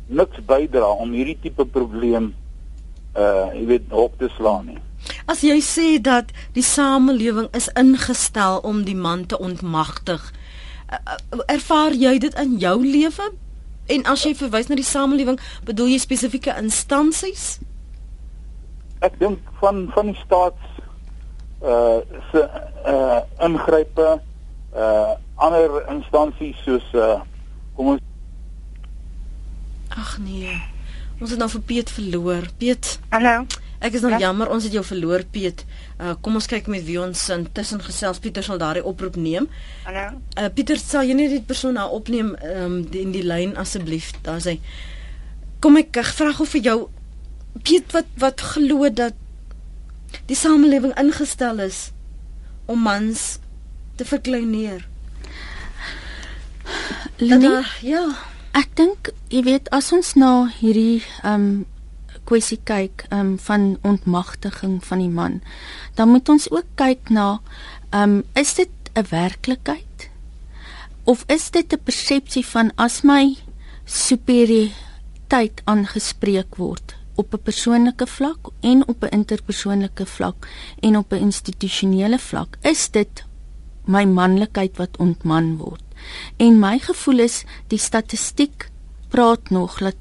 [0.07, 2.33] niks bydra om hierdie tipe probleem
[3.15, 4.81] uh jy weet op te slaan nie.
[5.25, 10.21] As jy sê dat die samelewing is ingestel om die man te ontmagtig,
[10.89, 13.31] uh, uh, ervaar jy dit in jou lewe?
[13.85, 17.59] En as jy verwys na die samelewing, bedoel jy spesifieke instansies?
[19.05, 20.73] Ek dink van van die staats
[21.65, 22.41] uh se
[22.85, 24.07] uh ingrype
[24.75, 27.21] uh ander instansies soos uh
[27.77, 28.01] kom ons
[29.95, 30.57] Ag nee.
[31.21, 32.49] Ons het nou vir Piet verloor.
[32.59, 32.97] Piet.
[33.13, 33.45] Hallo.
[33.85, 34.19] Ek is nou ja.
[34.23, 35.61] jammer ons het jou verloor Piet.
[36.01, 38.21] Uh kom ons kyk met wie ons intussen gesels.
[38.23, 39.45] Pieter sal daardie oproep neem.
[39.85, 40.07] Hallo.
[40.33, 44.11] Uh Pieter, sal jy net die persoon nou opneem um die, in die lyn asseblief?
[44.25, 44.57] Daar sê
[45.61, 46.79] Kom ek vra gou vir jou
[47.61, 49.15] Piet wat wat glo dat
[50.29, 51.89] die samelewing ingestel is
[52.65, 53.37] om mans
[53.99, 54.87] te verkleineer.
[57.21, 58.03] Lena, ja.
[58.55, 61.63] Ek dink jy weet as ons na hierdie ehm um,
[62.25, 65.41] kwessie kyk um, van ontmagtiging van die man,
[65.95, 67.39] dan moet ons ook kyk na
[67.93, 70.09] um, is dit 'n werklikheid?
[71.03, 73.35] Of is dit 'n persepsie van as my
[73.85, 80.47] superioriteit aangespreek word op 'n persoonlike vlak en op 'n interpersoonlike vlak
[80.79, 83.23] en op 'n institusionele vlak is dit
[83.85, 85.83] my manlikheid wat ontman word.
[86.37, 88.69] En my gevoel is die statistiek
[89.07, 89.95] praat nog dat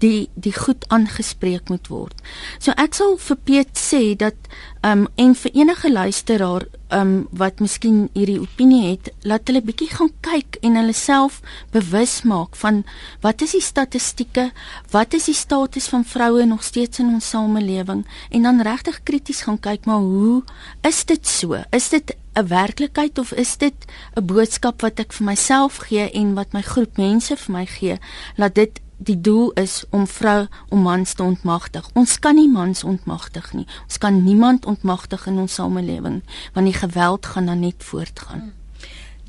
[0.00, 2.16] die die goed aangespreek moet word.
[2.58, 4.36] So ek sal vir Piet sê dat
[4.80, 9.62] ehm um, en vir enige luisteraar ehm um, wat miskien hierdie opinie het, laat hulle
[9.62, 11.40] bietjie gaan kyk en hulle self
[11.76, 12.82] bewus maak van
[13.20, 14.48] wat is die statistieke,
[14.90, 19.44] wat is die status van vroue nog steeds in ons samelewing en dan regtig krities
[19.46, 20.42] gaan kyk maar hoe
[20.88, 21.60] is dit so?
[21.76, 23.74] Is dit 'n werklikheid of is dit
[24.16, 27.98] 'n boodskap wat ek vir myself gee en wat my groep mense vir my gee?
[28.36, 31.88] Laat dit die doel is om vrou om mans te ontmagtig.
[31.96, 33.66] Ons kan nie mans ontmagtig nie.
[33.88, 36.20] Ons kan niemand ontmagtig in ons samelewing
[36.52, 38.52] want die geweld gaan dan net voortgaan.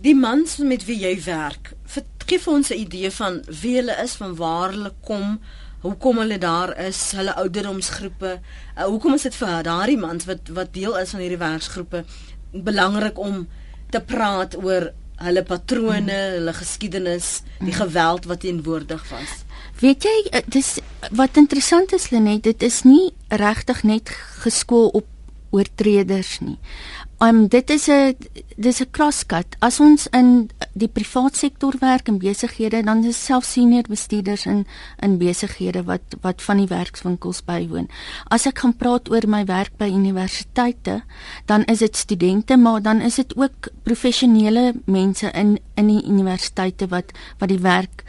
[0.01, 1.73] Die mans met wie jy werk,
[2.25, 5.39] gee vir ons 'n idee van wie hulle is, van waar hulle kom,
[5.81, 8.39] hoekom hulle daar is, hulle ouderdomsgroepe.
[8.77, 12.03] Uh, hoekom is dit vir daardie mans wat wat deel is van hierdie werksgroepe
[12.51, 13.47] belangrik om
[13.89, 19.43] te praat oor hulle patrone, hulle geskiedenis, die geweld wat teenwoordig was?
[19.81, 20.75] Weet jy, eh, dis
[21.17, 24.09] wat interessant is Lenet, dit is nie regtig net
[24.43, 25.07] geskool op
[25.51, 26.59] oortreders nie.
[27.21, 28.15] Um dit is 'n
[28.57, 29.45] dis 'n kraskat.
[29.59, 34.65] As ons in die privaat sektor werk en besighede, dan is self senior bestuurders in
[34.99, 37.89] in besighede wat wat van die werkswinkels bywoon.
[38.27, 41.03] As ek gaan praat oor my werk by universiteite,
[41.45, 46.87] dan is dit studente, maar dan is dit ook professionele mense in in die universiteite
[46.87, 48.03] wat wat die werk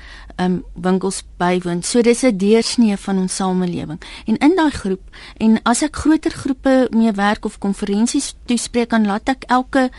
[0.45, 1.83] um winkels bywoon.
[1.83, 4.01] So dis 'n deursnee van ons samelewing.
[4.27, 5.03] En in daai groep
[5.37, 9.91] en as ek groter groepe mee werk of konferensies toespreek, dan laat ek elke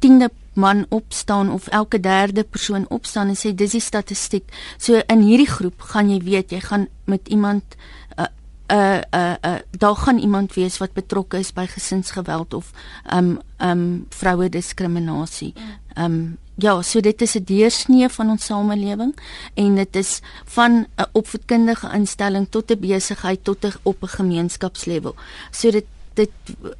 [0.00, 4.44] 10de man opstaan of elke derde persoon opstaan en sê dis die statistiek.
[4.78, 7.76] So in hierdie groep gaan jy weet jy gaan met iemand
[8.18, 8.26] uh
[8.70, 12.72] uh uh, uh daar gaan iemand wees wat betrokke is by gesinsgeweld of
[13.12, 15.54] um um vroue diskriminasie.
[15.96, 19.14] Um ja, so dit is 'n deursnee van ons samelewing
[19.54, 25.14] en dit is van 'n opvoedkundige instelling tot 'n besigheid tot 'n op 'n gemeenskapslevel.
[25.50, 26.30] So dit dit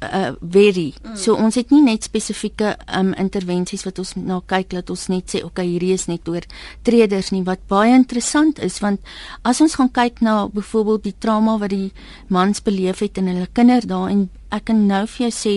[0.03, 0.93] uh vary.
[1.01, 1.15] Mm.
[1.15, 5.31] So ons het nie net spesifieke um intervensies wat ons na kyk dat ons net
[5.31, 6.45] sê okay hierdie is net oor
[6.87, 8.99] treders nie wat baie interessant is want
[9.47, 11.91] as ons gaan kyk na byvoorbeeld die trauma wat die
[12.27, 15.55] mans beleef het in hulle kinderdae en ek kan nou vir jou sê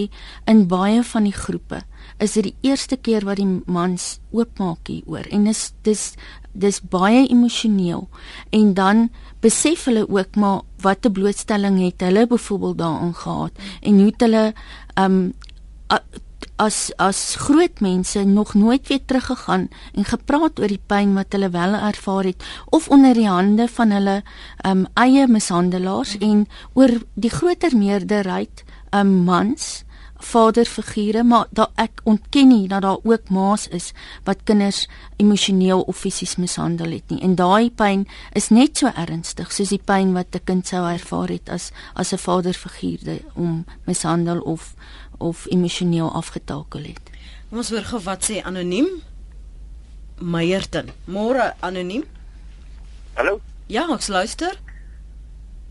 [0.50, 1.82] in baie van die groepe
[2.18, 5.26] is dit die eerste keer wat die mans oopmaak hieroor.
[5.30, 6.14] En dis dis
[6.54, 8.06] dis baie emosioneel.
[8.54, 9.08] En dan
[9.42, 13.52] besef hulle ook maar watter blootstelling het hulle byvoorbeeld daarin gehad.
[13.82, 14.52] En hoe hulle
[14.94, 15.34] um
[16.56, 21.50] as as groot mense nog nooit weer teruggegaan en gepraat oor die pyn wat hulle
[21.50, 24.22] wel ervaar het of onder die hande van hulle
[24.66, 28.62] um eie mishandelaars en oor die groter meerderheid
[28.94, 29.83] um mans
[30.24, 33.92] vaderfigure, maar daar ek ontken nie dat daar ook ma's is
[34.24, 37.20] wat kinders emosioneel of fisies mishandel het nie.
[37.22, 41.28] En daai pyn is net so ernstig soos die pyn wat 'n kind sou ervaar
[41.28, 44.74] het as as 'n vaderfiguur om mishandel of
[45.18, 47.10] of emosioneel afgetakel het.
[47.50, 48.88] Ons hoor gou wat sê anoniem
[50.20, 50.90] Meyerton.
[51.04, 52.04] Môre anoniem.
[53.14, 53.40] Hallo.
[53.66, 54.56] Ja, ek luister.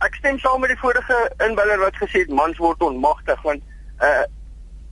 [0.03, 3.61] Ek stem saam met die vorige inbeller wat gesê het mans word onmagtig want
[4.01, 4.23] uh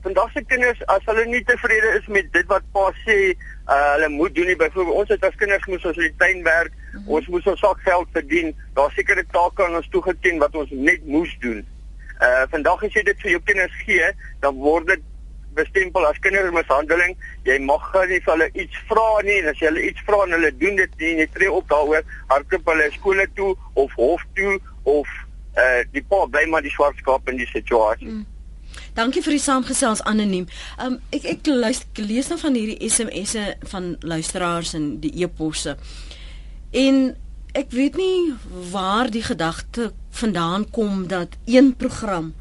[0.06, 4.10] vandag se kinders as hulle nie tevrede is met dit wat pa sê uh hulle
[4.14, 6.98] moet doen nie byvoorbeeld ons het as kinders moes ons in die tuin werk mm
[7.00, 7.14] -hmm.
[7.18, 11.06] ons moes ons sak geld verdien daar sekere take aan ons toegeken wat ons net
[11.06, 11.66] moes doen
[12.22, 15.08] uh vandag as jy dit vir jou kinders gee dan word dit
[15.54, 17.16] bestempel as kindermishandeling.
[17.48, 20.36] Jy mag nie vir hulle iets vra nie en as jy hulle iets vra en
[20.38, 23.52] hulle doen dit nie, jy tree op daaroor, hardloop hulle skole toe
[23.84, 25.18] of hof toe of
[25.60, 28.08] uh die pa bly maar die swart skaap in die situasie.
[28.08, 28.28] Mm.
[28.94, 30.48] Dankie vir die saamgesels anoniem.
[30.84, 35.78] Um ek ek luister lees nou van hierdie SMS'e van luisteraars en die e-posse.
[36.76, 37.16] En
[37.56, 38.34] ek weet nie
[38.72, 42.34] waar die gedagte vandaan kom dat een program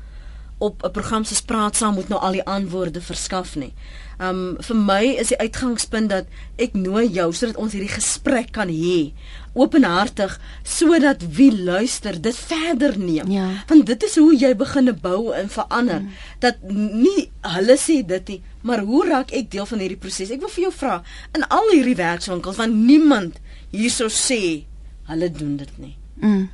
[0.58, 3.72] op 'n program se spraak saam moet nou al die antwoorde verskaf nie.
[4.18, 8.68] Um vir my is die uitgangspunt dat ek nooi jou sodat ons hierdie gesprek kan
[8.68, 9.12] hê
[9.52, 13.30] openhartig sodat wie luister dit verder neem.
[13.30, 13.48] Ja.
[13.66, 16.00] Want dit is hoe jy begin bou en verander.
[16.00, 16.10] Mm.
[16.38, 20.30] Dat nie hulle sê dit nie, maar hoe raak ek deel van hierdie proses?
[20.30, 21.00] Ek wil vir jou vra
[21.36, 23.40] in al hierdie werkswinkels want niemand
[23.74, 24.64] hierso sê
[25.10, 25.94] hulle doen dit nie.
[26.22, 26.48] Mm.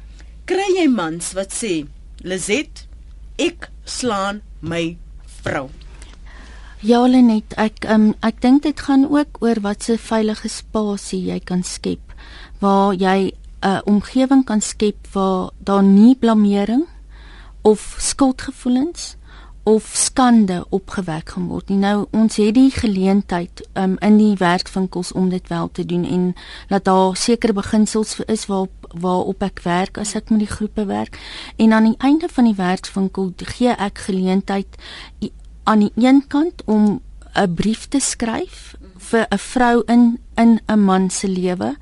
[0.47, 1.83] Kry jy mans wat sê
[2.25, 2.87] Lizet
[3.37, 4.97] ek slaan my
[5.43, 5.69] vrou.
[6.87, 11.39] Ja, Lenet, ek um, ek dink dit gaan ook oor wat se veilige spasie jy
[11.45, 12.07] kan skep
[12.59, 16.85] waar jy 'n uh, omgewing kan skep waar daar nie blameering
[17.63, 19.17] of skuldgevoelens
[19.67, 21.79] of skande opgewek gaan word nie.
[21.83, 26.29] Nou ons het die geleentheid um, in die werkswinkels om dit wel te doen en
[26.71, 31.19] dat daar sekere beginsels is waarop waarop ek werk as ek met die groepe werk
[31.57, 34.79] en aan die einde van die werkswinkel gee ek geleentheid
[35.67, 37.01] aan die een kant om
[37.35, 38.77] 'n brief te skryf
[39.11, 41.75] vir 'n vrou in in 'n man se lewe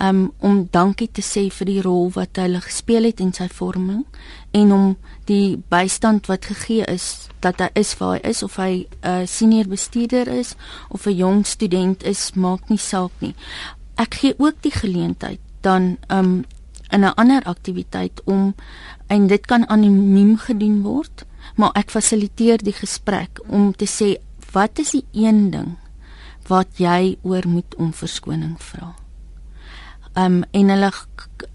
[0.00, 4.04] um, om dankie te sê vir die rol wat hy gespeel het in sy vorming
[4.52, 8.86] en om die bystand wat gegee is dat hy is waar hy is of hy
[9.02, 10.54] 'n uh, senior bestuurder is
[10.88, 13.34] of 'n jong student is maak nie saak nie
[13.96, 16.44] ek gee ook die geleentheid dan um,
[16.90, 18.54] in 'n ander aktiwiteit om
[19.06, 24.16] en dit kan anoniem gedoen word, maar ek fasiliteer die gesprek om te sê
[24.52, 25.76] wat is die een ding
[26.46, 28.94] wat jy oor moet om verskoning vra.
[30.16, 30.90] Um en hulle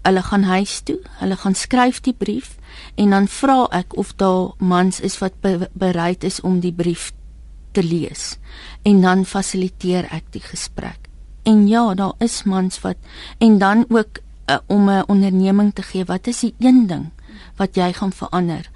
[0.02, 2.56] hulle gaan huis toe, hulle gaan skryf die brief
[2.94, 7.12] en dan vra ek of daar mans is wat be, bereid is om die brief
[7.72, 8.38] te lees.
[8.82, 11.08] En dan fasiliteer ek die gesprek.
[11.42, 12.96] En ja, daar is mans wat
[13.38, 17.10] en dan ook uh, om 'n onderneming te gee, wat is die een ding
[17.56, 18.70] wat jy gaan verander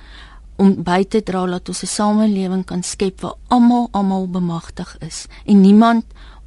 [0.57, 5.27] om by te dra dat ons 'n samelewing kan skep waar almal almal bemagtig is
[5.44, 6.05] en niemand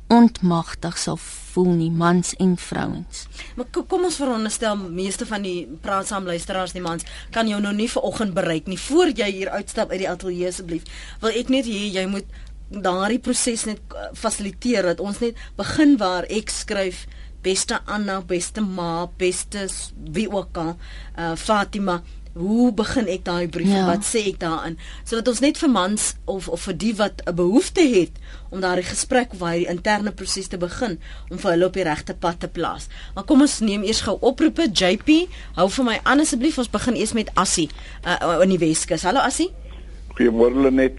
[0.10, 3.26] ontmagtig sal voel nie mans en vrouens.
[3.58, 7.90] Maar kom ons veronderstel meeste van die praatsaam luisteraars die mans kan jou nou nie
[7.92, 10.90] vanoggend bereik nie voor jy hier uitstap uit die ateljee asseblief.
[11.22, 12.38] Wil ek net hê jy moet
[12.70, 17.06] daardie proses net uh, fasiliteer dat ons net begin waar ek skryf
[17.46, 19.66] beste Anna, beste ma, beste
[20.14, 20.74] wie ook al,
[21.16, 22.02] uh, Fatima,
[22.38, 23.72] hoe begin ek daai brief?
[23.72, 23.86] Ja.
[23.88, 24.78] Wat sê ek daarin?
[25.08, 28.12] Sodat ons net vir mans of of vir die wat 'n behoefte het
[28.50, 32.14] om daai gesprek of daai interne proses te begin om vir hulle op die regte
[32.14, 32.88] pad te plaas.
[33.16, 36.58] Maar kom ons neem eers gou oproepe JP, hou vir my aan asseblief.
[36.58, 37.70] Ons begin eers met Assie
[38.06, 39.04] uh, in die Weskus.
[39.04, 39.50] Hallo Assie.
[40.16, 40.98] Goeiemôre net.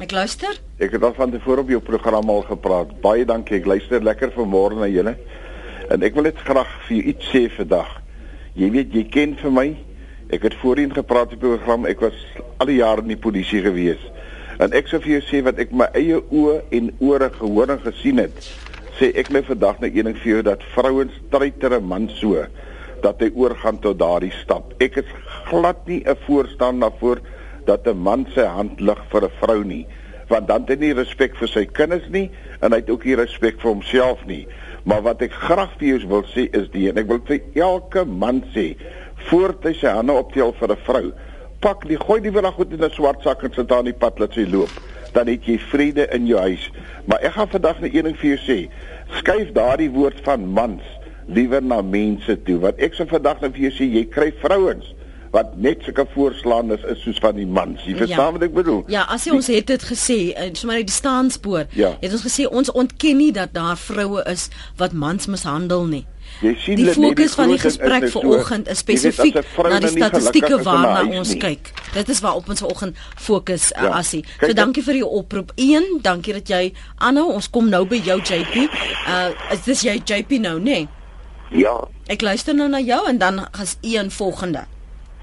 [0.00, 0.60] Ek luister.
[0.80, 3.00] Ek het al van tevore op jou program al gepraat.
[3.02, 3.58] Baie dankie.
[3.60, 5.16] Ek luister lekker vanmôre na julle.
[5.90, 7.90] En ek wil net graag vir jou iets sê vandag.
[8.54, 9.68] Jy weet jy ken vir my.
[10.30, 11.86] Ek het voorheen gepraat op die program.
[11.90, 12.18] Ek was
[12.62, 14.02] al die jare in die polisie gewees.
[14.62, 17.80] En ek sou vir jou sê wat ek my eie oë en ore gehoor en
[17.82, 18.38] gesien het.
[19.00, 22.46] Sê ek net vandag net een ding vir jou dat vrouens stryter 'n man so
[23.02, 24.74] dat hy oorgaan tot daardie stap.
[24.78, 25.10] Ek is
[25.48, 27.18] glad nie 'n voorstander daarvoor
[27.66, 29.86] dat 'n man sy hand lig vir 'n vrou nie,
[30.28, 33.16] want dan het hy nie respek vir sy kinders nie en hy het ook nie
[33.16, 34.46] respek vir homself nie.
[34.84, 38.04] Maar wat ek graag vir jou wil sê is die en ek wil vir elke
[38.04, 38.76] man sê
[39.28, 41.12] voordat hy sy hande optel vir 'n vrou,
[41.60, 44.18] pak die gooi die willig goed in 'n swart sak en sit aan die pad
[44.18, 44.70] laat sy loop.
[45.12, 46.70] Dan het jy vrede in jou huis.
[47.04, 48.70] Maar ek gaan vandag net een ding vir jou sê.
[49.18, 50.82] Skuif daardie woord van mans
[51.26, 52.58] liewer na mense toe.
[52.58, 54.94] Wat ek sou vandag net vir jou sê, jy kry vrouens
[55.30, 57.84] wat net sulke voorslaanders is soos van die mans.
[57.86, 58.36] Jy verstaan ja.
[58.38, 58.80] wat ek bedoel?
[58.90, 61.92] Ja, as jy ons het dit gesê, eh, sommer uit die staanspoor, ja.
[62.00, 64.48] het ons gesê ons ontken nie dat daar vroue is
[64.80, 66.06] wat mans mishandel nie.
[66.40, 71.02] Jy sien die fokus die van die gesprek vanoggend is spesifiek na die statistieke waarna
[71.18, 71.40] ons nie.
[71.42, 71.72] kyk.
[71.94, 73.92] Dit is waarop ons vanoggend fokus uh, ja.
[73.98, 74.22] asie.
[74.38, 75.52] So dankie vir jou oproep.
[75.58, 76.62] 1, dankie dat jy
[77.02, 77.28] aanhou.
[77.34, 78.66] Ons kom nou by jou JP.
[79.10, 80.82] Uh is dis jy JP nou, nê?
[80.84, 81.62] Nee?
[81.64, 81.74] Ja.
[82.10, 84.66] Ek luister nou na jou en dan gaan 'n volgende.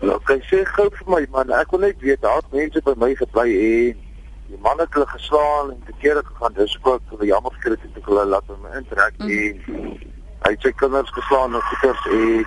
[0.01, 3.13] Nou, kan sê gou vir my man, ek wil net weet daar mense by my
[3.17, 4.03] gebly en
[4.47, 6.53] die man het hulle geslaan en te kere gegaan.
[6.53, 9.31] Dis ook vir jammer gekry het ek hulle laat hom intrek mm.
[9.31, 10.05] en
[10.45, 12.45] hy het sy kinders geslaan en goeters en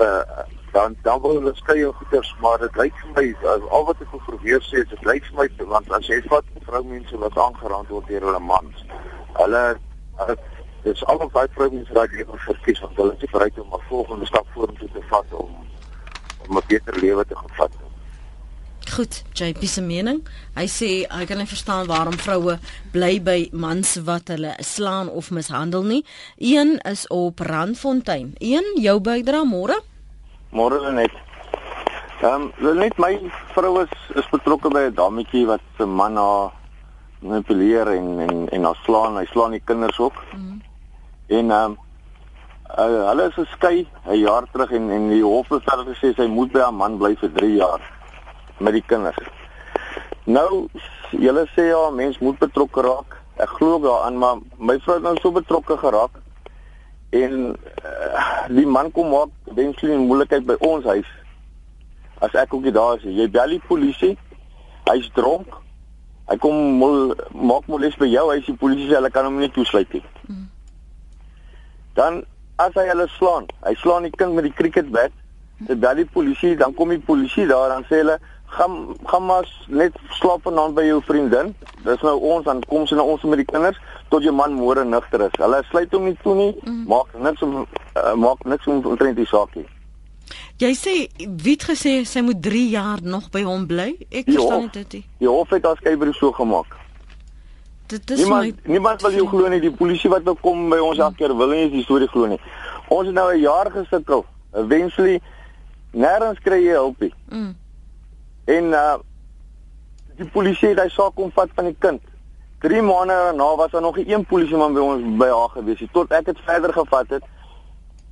[0.00, 4.00] uh, dan dan wil hulle skei en goeters maar dit lyk vir my al wat
[4.00, 7.38] ek wil probeer sê is dit lyk vir my want as jy vat vroumense wat
[7.44, 8.84] aangeraak word deur hulle mans
[9.38, 9.64] hulle
[10.26, 14.30] dit is almal baie vroumense wat jy verkies want hulle is bereid om 'n volgende
[14.30, 15.52] stap vorentoe te vat om
[16.50, 17.72] om 'n beter lewe te gevat
[18.90, 20.22] Goed, JP se mening.
[20.56, 22.56] Hy sê hy kan nie verstaan waarom vroue
[22.90, 26.00] bly by mans wat hulle slaan of mishandel nie.
[26.36, 28.32] Een is op Randfontein.
[28.40, 29.76] Een jou bydra môre?
[30.50, 31.14] Môre net.
[32.20, 33.12] Ehm um, net my
[33.54, 36.50] vrou is is betrokke by 'n dametjie wat se man haar
[37.20, 39.16] manipuleer en en en haar slaan.
[39.16, 40.18] Hy slaan die kinders ook.
[40.34, 40.62] Mm.
[41.26, 41.78] En ehm um,
[42.78, 46.52] uh, hulle is geskei 'n jaar terug en en die hof het gesê sy moet
[46.52, 47.80] by haar man bly vir 3 jaar
[48.58, 49.28] met die kinders.
[50.24, 50.68] Nou,
[51.10, 53.16] julle sê ja, mens moet betrokke raak.
[53.36, 56.20] Ek glo daaraan, maar my vrou het nou so betrokke geraak
[57.10, 61.08] en uh, die man kom maak eventueel 'n moeilikheid by ons huis.
[62.20, 64.18] As ek ook daar is, jy bel die polisie.
[64.84, 65.56] Hy's dronk.
[66.28, 69.92] Hy kom mol, maak moles by jou, hy's die polisie hulle kan hom nie toesluit
[69.92, 70.02] nie.
[70.26, 70.50] Hmm.
[71.94, 72.24] Dan
[72.60, 75.14] as hy hulle slaan, hy slaan die kind met die cricket bat.
[75.68, 78.16] Dit bel die polisie, dan kom die polisie daar dan sê hulle
[78.50, 81.52] gaan gaan maar net slaap vanaand by jou vriendin.
[81.84, 83.78] Dis nou ons dan kom sy na ons met die kinders
[84.10, 85.36] tot jou man môre nugter is.
[85.38, 86.54] Hulle sluit hom nie toe nie.
[86.64, 86.80] Mm.
[86.90, 89.68] Maak niks om uh, maak niks om omtrent die saak nie.
[90.60, 93.94] Jy sê wie het gesê sy moet 3 jaar nog by hom bly?
[94.10, 95.04] Ek verstaan dit nie.
[95.22, 96.79] Die hof het haar skeybrief so gemaak.
[97.90, 99.60] Dit is niemand, my niemand wil jou glo nie.
[99.60, 102.38] Die polisie wat nou kom by ons elke keer wil nie die storie glo nie.
[102.88, 104.24] Ons het nou 'n jaar gesukkel.
[104.54, 105.20] Eventually
[105.90, 107.14] nêrens kry jy hulp nie.
[107.28, 107.56] Mm.
[108.44, 108.98] En uh
[110.20, 112.00] die polisie het hy saak kom vat van die kind.
[112.60, 115.82] 3 maande daarna was daar nog 'n een polisieman by ons by haar gewees.
[115.92, 117.24] Tot ek dit verder gevat het.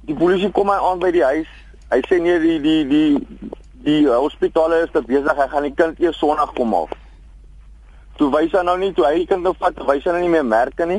[0.00, 1.48] Die polisie kom my aan by die huis.
[1.90, 3.26] Hy sê nee die die die
[3.72, 5.36] die hospitaal is te besig.
[5.36, 6.88] Hy gaan die kind eers Sondag kom haal.
[8.18, 10.32] Toe wys hy nou nie toe hy die kind nou vat, wys hy nou nie
[10.32, 10.98] meer merke nie.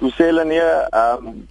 [0.00, 1.44] Toe sê hulle nee, ehm um,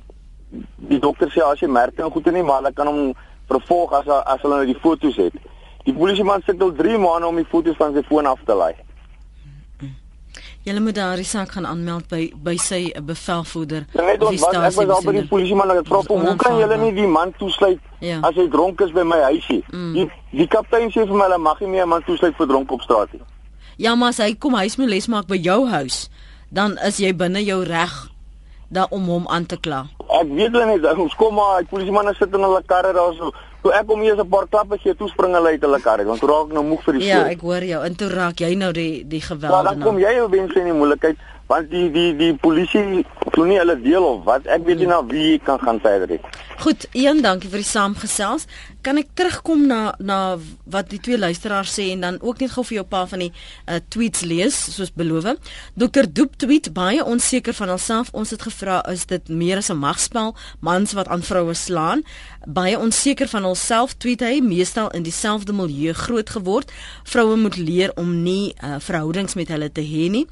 [0.89, 3.13] die dokter sê as jy merke en goede nie, maar hulle kan hom
[3.49, 5.37] vervolg as as hulle nou die foto's het.
[5.85, 8.75] Die polisieman sit al 3 maande om die foto's van sy foon af te laai.
[10.65, 13.83] Julle moet daardie saak gaan aanmeld by by sy bevelvoerder.
[13.93, 16.35] Ja, net ons was ek was al by die polisieman en ek vra hom, "Hoe
[16.41, 18.17] kan julle nie die man toesluit ja.
[18.21, 19.93] as hy dronk is by my huisie?" Mm.
[19.93, 22.71] Die die kaptein sê vir my, "Hulle mag nie meer 'n man toesluit vir dronk
[22.71, 23.21] op straat nie."
[23.77, 26.09] Ja, maar as hy kom huismoeles maak by jou huis,
[26.49, 27.95] dan is jy binne jou reg
[28.69, 29.85] da om hom aan te kla.
[30.05, 33.31] Ek weet hulle net, ons kom maar, die polisiemanne sit in hulle karre daar so.
[33.65, 36.19] Toe ek kom hier 'n paar klappe gee, toe spring hulle uit hulle karre, want
[36.19, 37.83] toe raak ek nou moeg vir die Ja, ek hoor jou.
[37.83, 39.53] En toe raak jy nou die die geweld.
[39.53, 41.17] Ja, dan kom jy ou mense in die moeilikheid,
[41.47, 44.47] want die die die polisie doen nie hulle deel of wat.
[44.49, 46.21] Ek weet nie nou wie kan gaan verder nie.
[46.63, 48.45] Goed, een dankie vir die saamgesels.
[48.85, 50.37] Kan ek terugkom na na
[50.71, 53.31] wat die twee luisteraars sê en dan ook net gou vir jou pa van die
[53.31, 55.27] uh, tweets lees soos beloof.
[55.75, 58.13] Dr Doep tweet baie onseker van homself.
[58.13, 62.03] Ons het gevra is dit meer as 'n magspel, mans wat aan vroue slaan.
[62.47, 66.71] Baie onseker van homself tweet hy, meestal in dieselfde milieu groot geword.
[67.03, 70.27] Vroue moet leer om nie uh, verhoudings met hulle te hê nie.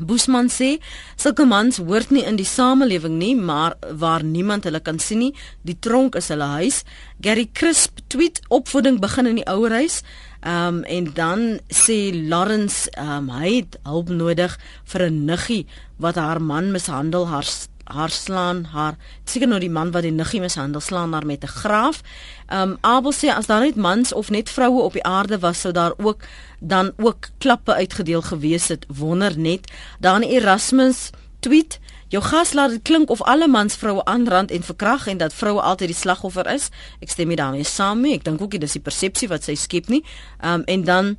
[0.00, 0.78] Boesman sê
[1.16, 5.34] sulke mans hoort nie in die samelewing nie, maar waar niemand hulle kan sien nie,
[5.66, 6.84] die tronk is hulle huis.
[7.20, 10.02] Gary Crisp tweet opvoeding begin in die ouerhuis.
[10.46, 11.40] Ehm um, en dan
[11.74, 15.66] sê Lawrence ehm um, hy het hulp nodig vir 'n niggie
[15.98, 17.46] wat haar man mishandel, haar
[17.88, 21.54] haar slaan haar seker nou die man wat die niggie mishandel slaan haar met 'n
[21.60, 22.02] graaf.
[22.46, 25.60] Ehm um, Abel sê as daar net mans of net vroue op die aarde was
[25.60, 26.20] sou daar ook
[26.60, 28.86] dan ook klappe uitgedeel gewees het.
[28.88, 29.72] Wonder net.
[30.00, 31.10] Dan Erasmus
[31.40, 35.34] tweet Jou gas laat dit klink of alle mans vroue aanrand en verkrag en dat
[35.34, 36.70] vroue altyd die slagoffer is.
[37.04, 38.14] Ek stem nie daarmee saam nie.
[38.16, 40.00] Ek dink ook dit is die persepsie wat sy skep nie.
[40.40, 41.16] Ehm um, en dan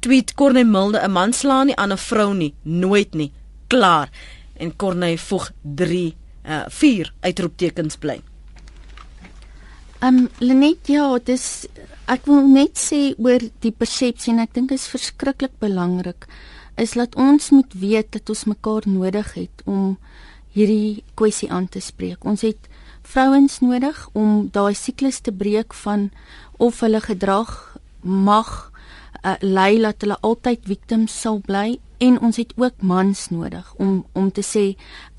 [0.00, 3.32] tweet Corne Milde 'n man slaan nie aan 'n vrou nie, nooit nie.
[3.68, 4.08] Klaar
[4.56, 8.20] en Corne voeg 3 uh 4 uitroeptekens bly.
[10.04, 11.66] Um, Lenet, ja, dis
[12.12, 16.28] ek wil net sê oor die persepsie en ek dink dit is verskriklik belangrik
[16.76, 19.96] is dat ons moet weet dat ons mekaar nodig het om
[20.54, 22.24] hierdie kwessie aan te spreek.
[22.26, 22.68] Ons het
[23.06, 26.10] vrouens nodig om daai siklus te breek van
[26.58, 27.54] of hulle gedrag
[28.02, 28.70] mag
[29.24, 34.04] uh, lei dat hulle altyd victims sal bly en ons het ook mans nodig om
[34.12, 34.64] om te sê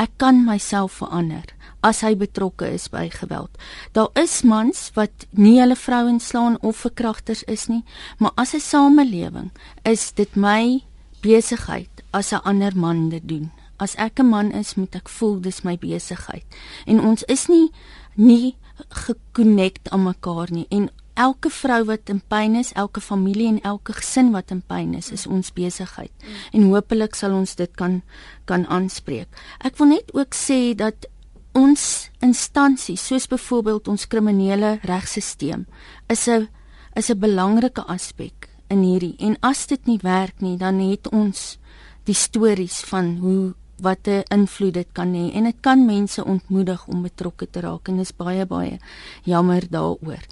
[0.01, 1.53] ek kan myself verander
[1.85, 3.51] as hy betrokke is by geweld.
[3.93, 7.83] Daar is mans wat nie hulle vrouens slaan of verkragters is nie,
[8.17, 9.51] maar as 'n samelewing
[9.83, 10.81] is dit my
[11.21, 13.51] besigheid as 'n ander man dit doen.
[13.77, 16.45] As ek 'n man is, moet ek voel dis my besigheid.
[16.85, 17.71] En ons is nie
[18.15, 18.55] nie
[18.89, 23.93] gekonnekt aan mekaar nie en elke vrou wat in pyn is, elke familie en elke
[23.93, 26.11] gesin wat in pyn is, is ons besigheid.
[26.53, 28.01] En hopelik sal ons dit kan
[28.45, 29.27] kan aanspreek.
[29.65, 31.07] Ek wil net ook sê dat
[31.55, 35.65] ons instansies, soos byvoorbeeld ons kriminele regstelsel,
[36.09, 36.47] is 'n
[36.95, 39.15] is 'n belangrike aspek in hierdie.
[39.19, 41.57] En as dit nie werk nie, dan het ons
[42.03, 46.87] die stories van hoe wat 'n invloed dit kan hê en dit kan mense ontmoedig
[46.87, 48.79] om betrokke te raak en dis baie baie
[49.23, 50.23] jammer daaroor.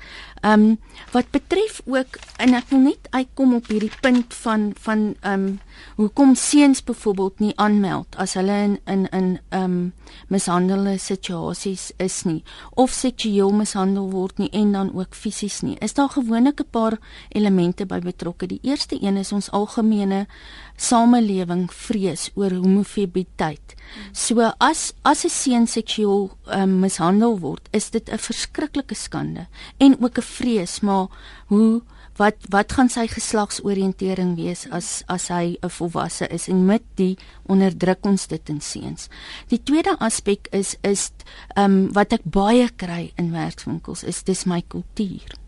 [0.44, 0.80] Ehm um,
[1.12, 5.60] wat betref ook en ek wil net uitkom op hierdie punt van van ehm um,
[5.96, 9.94] hoekom seuns byvoorbeeld nie aanmeld as hulle in in in ehm um,
[10.28, 12.44] mishandelde situasies is nie
[12.76, 15.78] of seksueel mishandel word nie en dan ook fisies nie.
[15.80, 18.48] Is daar gewoonlik 'n paar elemente by betrokke.
[18.48, 20.28] Die eerste een is ons algemene
[20.76, 23.76] samelewing vrees oor homofobieteit.
[24.12, 29.98] So as as 'n seun seksueel um, mishandel word, is dit 'n verskriklike skande en
[30.02, 31.08] ook 'n vrees, maar
[31.48, 31.82] hoe
[32.18, 37.18] wat wat gaan sy geslagsoriëntering wees as as hy 'n volwasse is en met die
[37.50, 39.10] onderdruk ons dit in seuns.
[39.48, 41.12] Die tweede aspek is is
[41.56, 45.43] ehm um, wat ek baie kry in werkswinkels is dis my kultuur.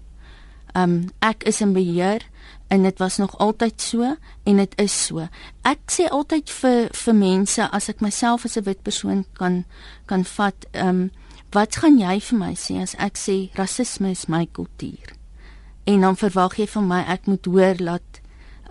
[0.76, 2.26] Um, ek is in beheer
[2.68, 5.28] en dit was nog altyd so en dit is so.
[5.64, 9.64] Ek sê altyd vir vir mense as ek myself as 'n wit persoon kan
[10.06, 11.12] kan vat, ehm um,
[11.52, 15.16] wat gaan jy vir my sê as ek sê rasisme is my kultuur?
[15.86, 18.22] En dan verwag jy van my ek moet hoor dat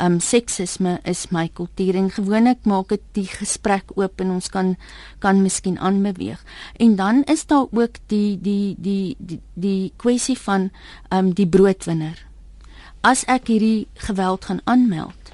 [0.01, 4.76] um, seksisme is my kultuur en gewoonlik maak dit die gesprek oop en ons kan
[5.18, 6.45] kan miskien aanbeweeg.
[6.78, 10.70] En dan is daar ook die die die die die kwessie van
[11.11, 12.26] um, die broodwinner
[13.05, 15.32] as ek hierdie geweld gaan aanmeld,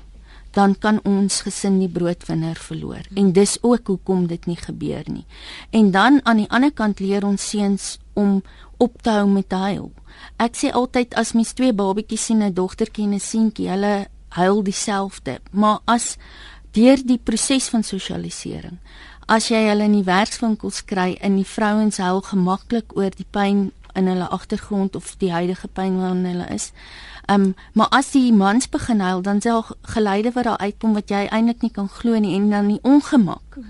[0.50, 3.06] dan kan ons gesin die broodwinner verloor.
[3.14, 5.24] En dis ook hoekom dit nie gebeur nie.
[5.70, 8.40] En dan aan die ander kant leer ons seuns om
[8.82, 9.92] op te hou met huil.
[10.42, 14.08] Ek sê altyd as mens twee babetjies sien, 'n dogtertjie en 'n seentjie, hulle
[14.38, 16.16] huil dieselfde, maar as
[16.72, 18.78] deur die proses van sosialisering
[19.30, 23.68] As jy hulle in die werkswinkels kry in die vrouens huil gemaklik oor die pyn
[23.94, 26.72] in hulle agtergrond of die huidige pyn waarin hulle is.
[27.28, 29.62] Ehm um, maar as die mans begin huil dan sal
[29.94, 33.60] geleide wat daar uitkom wat jy eintlik nie kan glo nie en dan die ongemak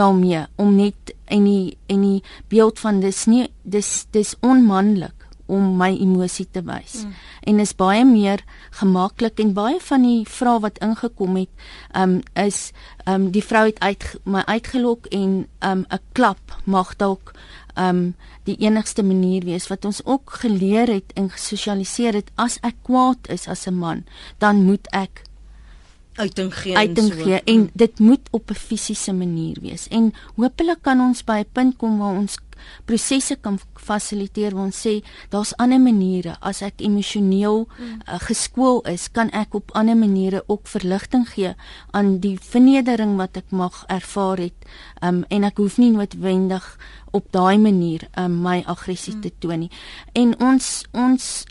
[0.00, 5.76] daarmee om net en die en die beeld van dis nie dis dis onmanlik om
[5.76, 7.02] my emosie te wys.
[7.04, 7.14] Mm.
[7.40, 11.50] En is baie meer gemaklik en baie van die vrae wat ingekom het,
[11.96, 12.72] um, is
[13.08, 17.32] um, die vrou het uit my uitgelok en um, 'n klap mag dalk
[17.78, 18.14] um
[18.44, 23.28] die enigste manier wees wat ons ook geleer het en gesosialiseer het as ek kwaad
[23.32, 24.04] is as 'n man
[24.38, 25.24] dan moet ek
[26.14, 29.88] uiting gee uiting gee en, en dit moet op 'n fisiese manier wees.
[29.88, 32.38] En hopelik kan ons by 'n punt kom waar ons
[32.84, 34.94] prosesse kan fasiliteer waar ons sê
[35.28, 36.36] daar's ander maniere.
[36.40, 41.54] As ek emosioneel uh, geskool is kan ek op ander maniere ook verligting gee
[41.90, 44.58] aan die vernedering wat ek mag ervaar het.
[45.02, 46.66] Um, en ek hoef nie noodwendig
[47.12, 49.72] op daai manier um, my aggressie te toon nie.
[50.12, 51.44] En ons ons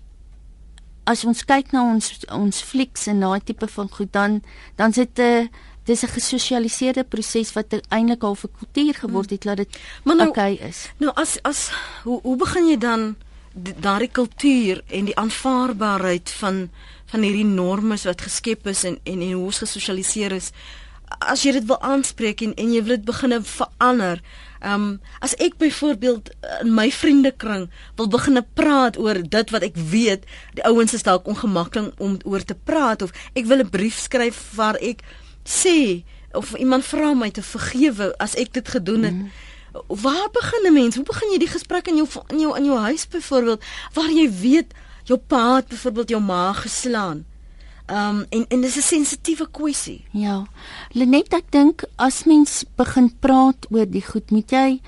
[1.06, 4.42] as ons kyk na ons ons flieks en daai tipe van goed dan
[4.76, 5.48] dan sit 'n uh,
[5.86, 10.54] dis 'n gesosialiseerde proses wat eintlik al 'n kultuur geword het dat dit nou, okay
[10.54, 10.90] is.
[10.98, 11.72] Nou as as
[12.04, 13.16] hoe hoe begin jy dan
[13.80, 16.70] daardie kultuur en die aanvaarbaarheid van
[17.06, 20.52] van hierdie normes wat geskep is en en, en hoe ons gesosialiseer is
[21.20, 24.22] as jy dit wil aanspreek en en jy wil dit begine verander.
[24.62, 26.30] Ehm um, as ek byvoorbeeld
[26.62, 31.26] in my vriendekring wil begine praat oor dit wat ek weet, die ouens is dalk
[31.26, 35.02] ongemaklik om oor te praat of ek wil 'n brief skryf waar ek
[35.44, 39.14] sê of iemand vra my te vergewe as ek dit gedoen het.
[39.14, 39.32] Mm.
[39.88, 40.96] Waar begin 'n mens?
[40.96, 44.30] Hoe begin jy die gesprek in jou in jou in jou huis byvoorbeeld waar jy
[44.30, 47.26] weet jou pa het byvoorbeeld jou ma geslaan?
[47.92, 50.06] Ehm um, en en dis 'n sensitiewe kwessie.
[50.12, 50.46] Ja.
[50.92, 54.80] Lenet ek dink as mens begin praat oor die goed, moet jy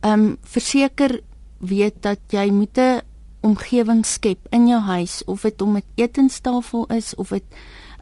[0.00, 1.20] ehm um, verseker
[1.58, 3.00] weet dat jy moet 'n
[3.40, 7.44] omgewing skep in jou huis of dit om 'n etenstafel is of dit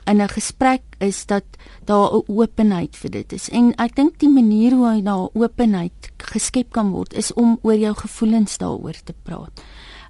[0.04, 1.44] in 'n gesprek is dat
[1.84, 3.48] daar 'n openheid vir dit is.
[3.48, 7.76] En ek dink die manier hoe hy daar openheid geskep kan word is om oor
[7.76, 9.62] jou gevoelens daaroor te praat.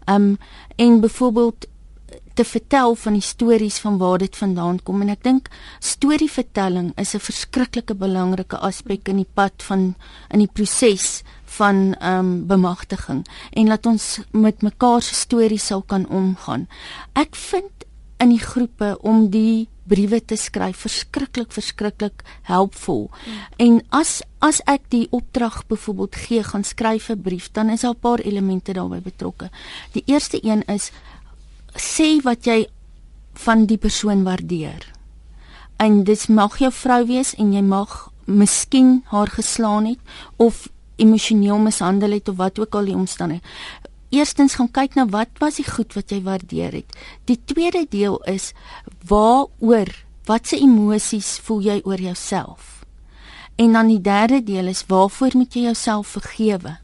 [0.07, 0.39] Um
[0.77, 1.67] en byvoorbeeld
[2.41, 5.51] te vertel van die stories van waar dit vandaan kom en ek dink
[5.85, 9.95] storievertelling is 'n verskriklike belangrike aspek in die pad van
[10.33, 11.23] in die proses
[11.59, 16.67] van ehm um, bemagtiging en laat ons met mekaar se stories sal kan omgaan.
[17.13, 17.85] Ek vind
[18.21, 23.09] in die groepe om die briewe te skryf verskriklik verskriklik helpvol.
[23.11, 23.39] Mm.
[23.57, 27.95] En as as ek die opdrag byvoorbeeld gee gaan skryf 'n brief, dan is daar
[27.95, 29.51] 'n paar elemente daarbey betrokke.
[29.93, 30.93] Die eerste een is
[31.77, 32.67] sê wat jy
[33.45, 34.87] van die persoon waardeer.
[35.77, 39.99] En dit mag jou vrou wees en jy mag miskien haar geslaan het
[40.37, 43.47] of emosioneel mishandel het of wat ook al die omstandighede
[44.11, 46.99] eerstens gaan kyk na wat was die goed wat jy waardeer het.
[47.31, 48.53] Die tweede deel is
[49.07, 49.91] waaroor
[50.27, 52.85] watse emosies voel jy oor jouself?
[53.57, 56.79] En dan die derde deel is waarvoor moet jy jouself vergewe?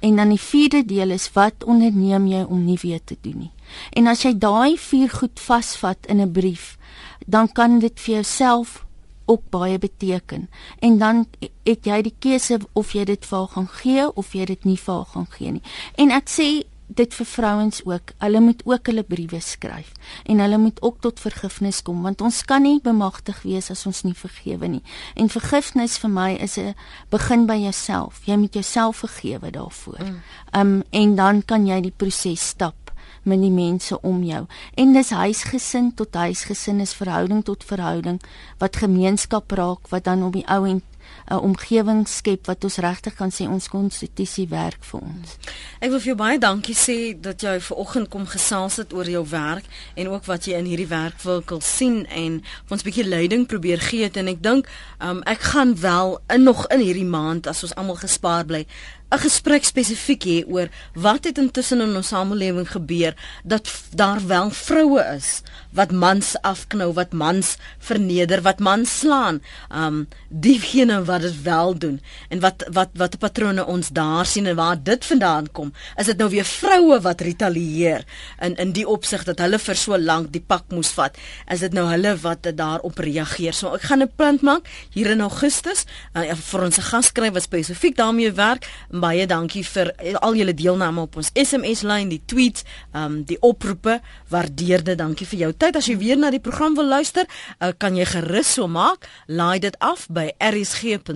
[0.00, 3.52] En dan die vierde deel is wat onderneem jy om nie weer te doen nie?
[3.90, 6.78] En as jy daai vier goed vasvat in 'n brief,
[7.26, 8.84] dan kan dit vir jouself
[9.30, 10.50] ook baie beteken.
[10.78, 11.26] En dan
[11.62, 14.78] het jy die keuse of jy dit vir haar gaan gee of jy dit nie
[14.78, 15.62] vir haar gaan gee nie.
[15.94, 16.48] En ek sê
[16.94, 18.12] dit vir vrouens ook.
[18.18, 19.92] Hulle moet ook hulle briewe skryf
[20.24, 24.02] en hulle moet ook tot vergifnis kom want ons kan nie bemagtig wees as ons
[24.02, 24.82] nie vergewe nie.
[25.14, 26.74] En vergifnis vir my is 'n
[27.10, 28.20] begin by jouself.
[28.26, 30.02] Jy moet jouself vergewe daarvoor.
[30.02, 30.20] Mm.
[30.52, 32.74] Um en dan kan jy die proses stap
[33.22, 34.46] met die mense om jou.
[34.74, 38.20] En dis huisgesin tot huisgesin is verhouding tot verhouding
[38.58, 40.82] wat gemeenskap raak wat dan op die ou en
[41.30, 45.36] 'n omgewing skep wat ons regtig kan sê ons konstitusie werk vir ons.
[45.78, 49.08] Ek wil vir jou baie dankie sê dat jy ver oggend kom gesels het oor
[49.08, 49.64] jou werk
[49.94, 54.16] en ook wat jy in hierdie werkwinkel sien en ons bietjie leiding probeer gee het
[54.16, 54.68] en ek dink
[54.98, 58.66] um, ek gaan wel in nog in hierdie maand as ons almal gespaar bly
[59.10, 64.50] 'n gesprek spesifiek hê oor wat het intussen in ons samelewing gebeur dat daar wel
[64.50, 65.42] vroue is
[65.74, 69.40] wat mans afknou, wat mans verneder, wat mans slaan.
[69.70, 74.46] Um diegene wat dit wel doen en wat wat wat 'n patrone ons daar sien
[74.46, 75.72] en waar dit vandaan kom.
[75.96, 78.04] Is dit nou weer vroue wat retalieer
[78.40, 81.16] in in die opsig dat hulle vir so lank die pak moes vat?
[81.50, 83.52] Is dit nou hulle wat daarop reageer?
[83.54, 85.84] So ek gaan 'n punt maak hier in Augustus
[86.14, 88.66] uh, vir ons gas kry wat spesifiek daarmee werk
[89.00, 93.38] baie dankie vir al julle deelname op ons SMS lyn, die tweets, ehm um, die
[93.40, 94.00] oproepe.
[94.30, 94.98] Waardeer dit.
[94.98, 95.76] Dankie vir jou tyd.
[95.76, 97.26] As jy weer na die program wil luister,
[97.58, 99.08] uh, kan jy gerus so maak.
[99.26, 101.08] Laai dit af by rsg.co.za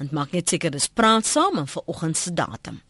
[0.00, 2.85] en maak net seker dis praat saam vir oggend se datum.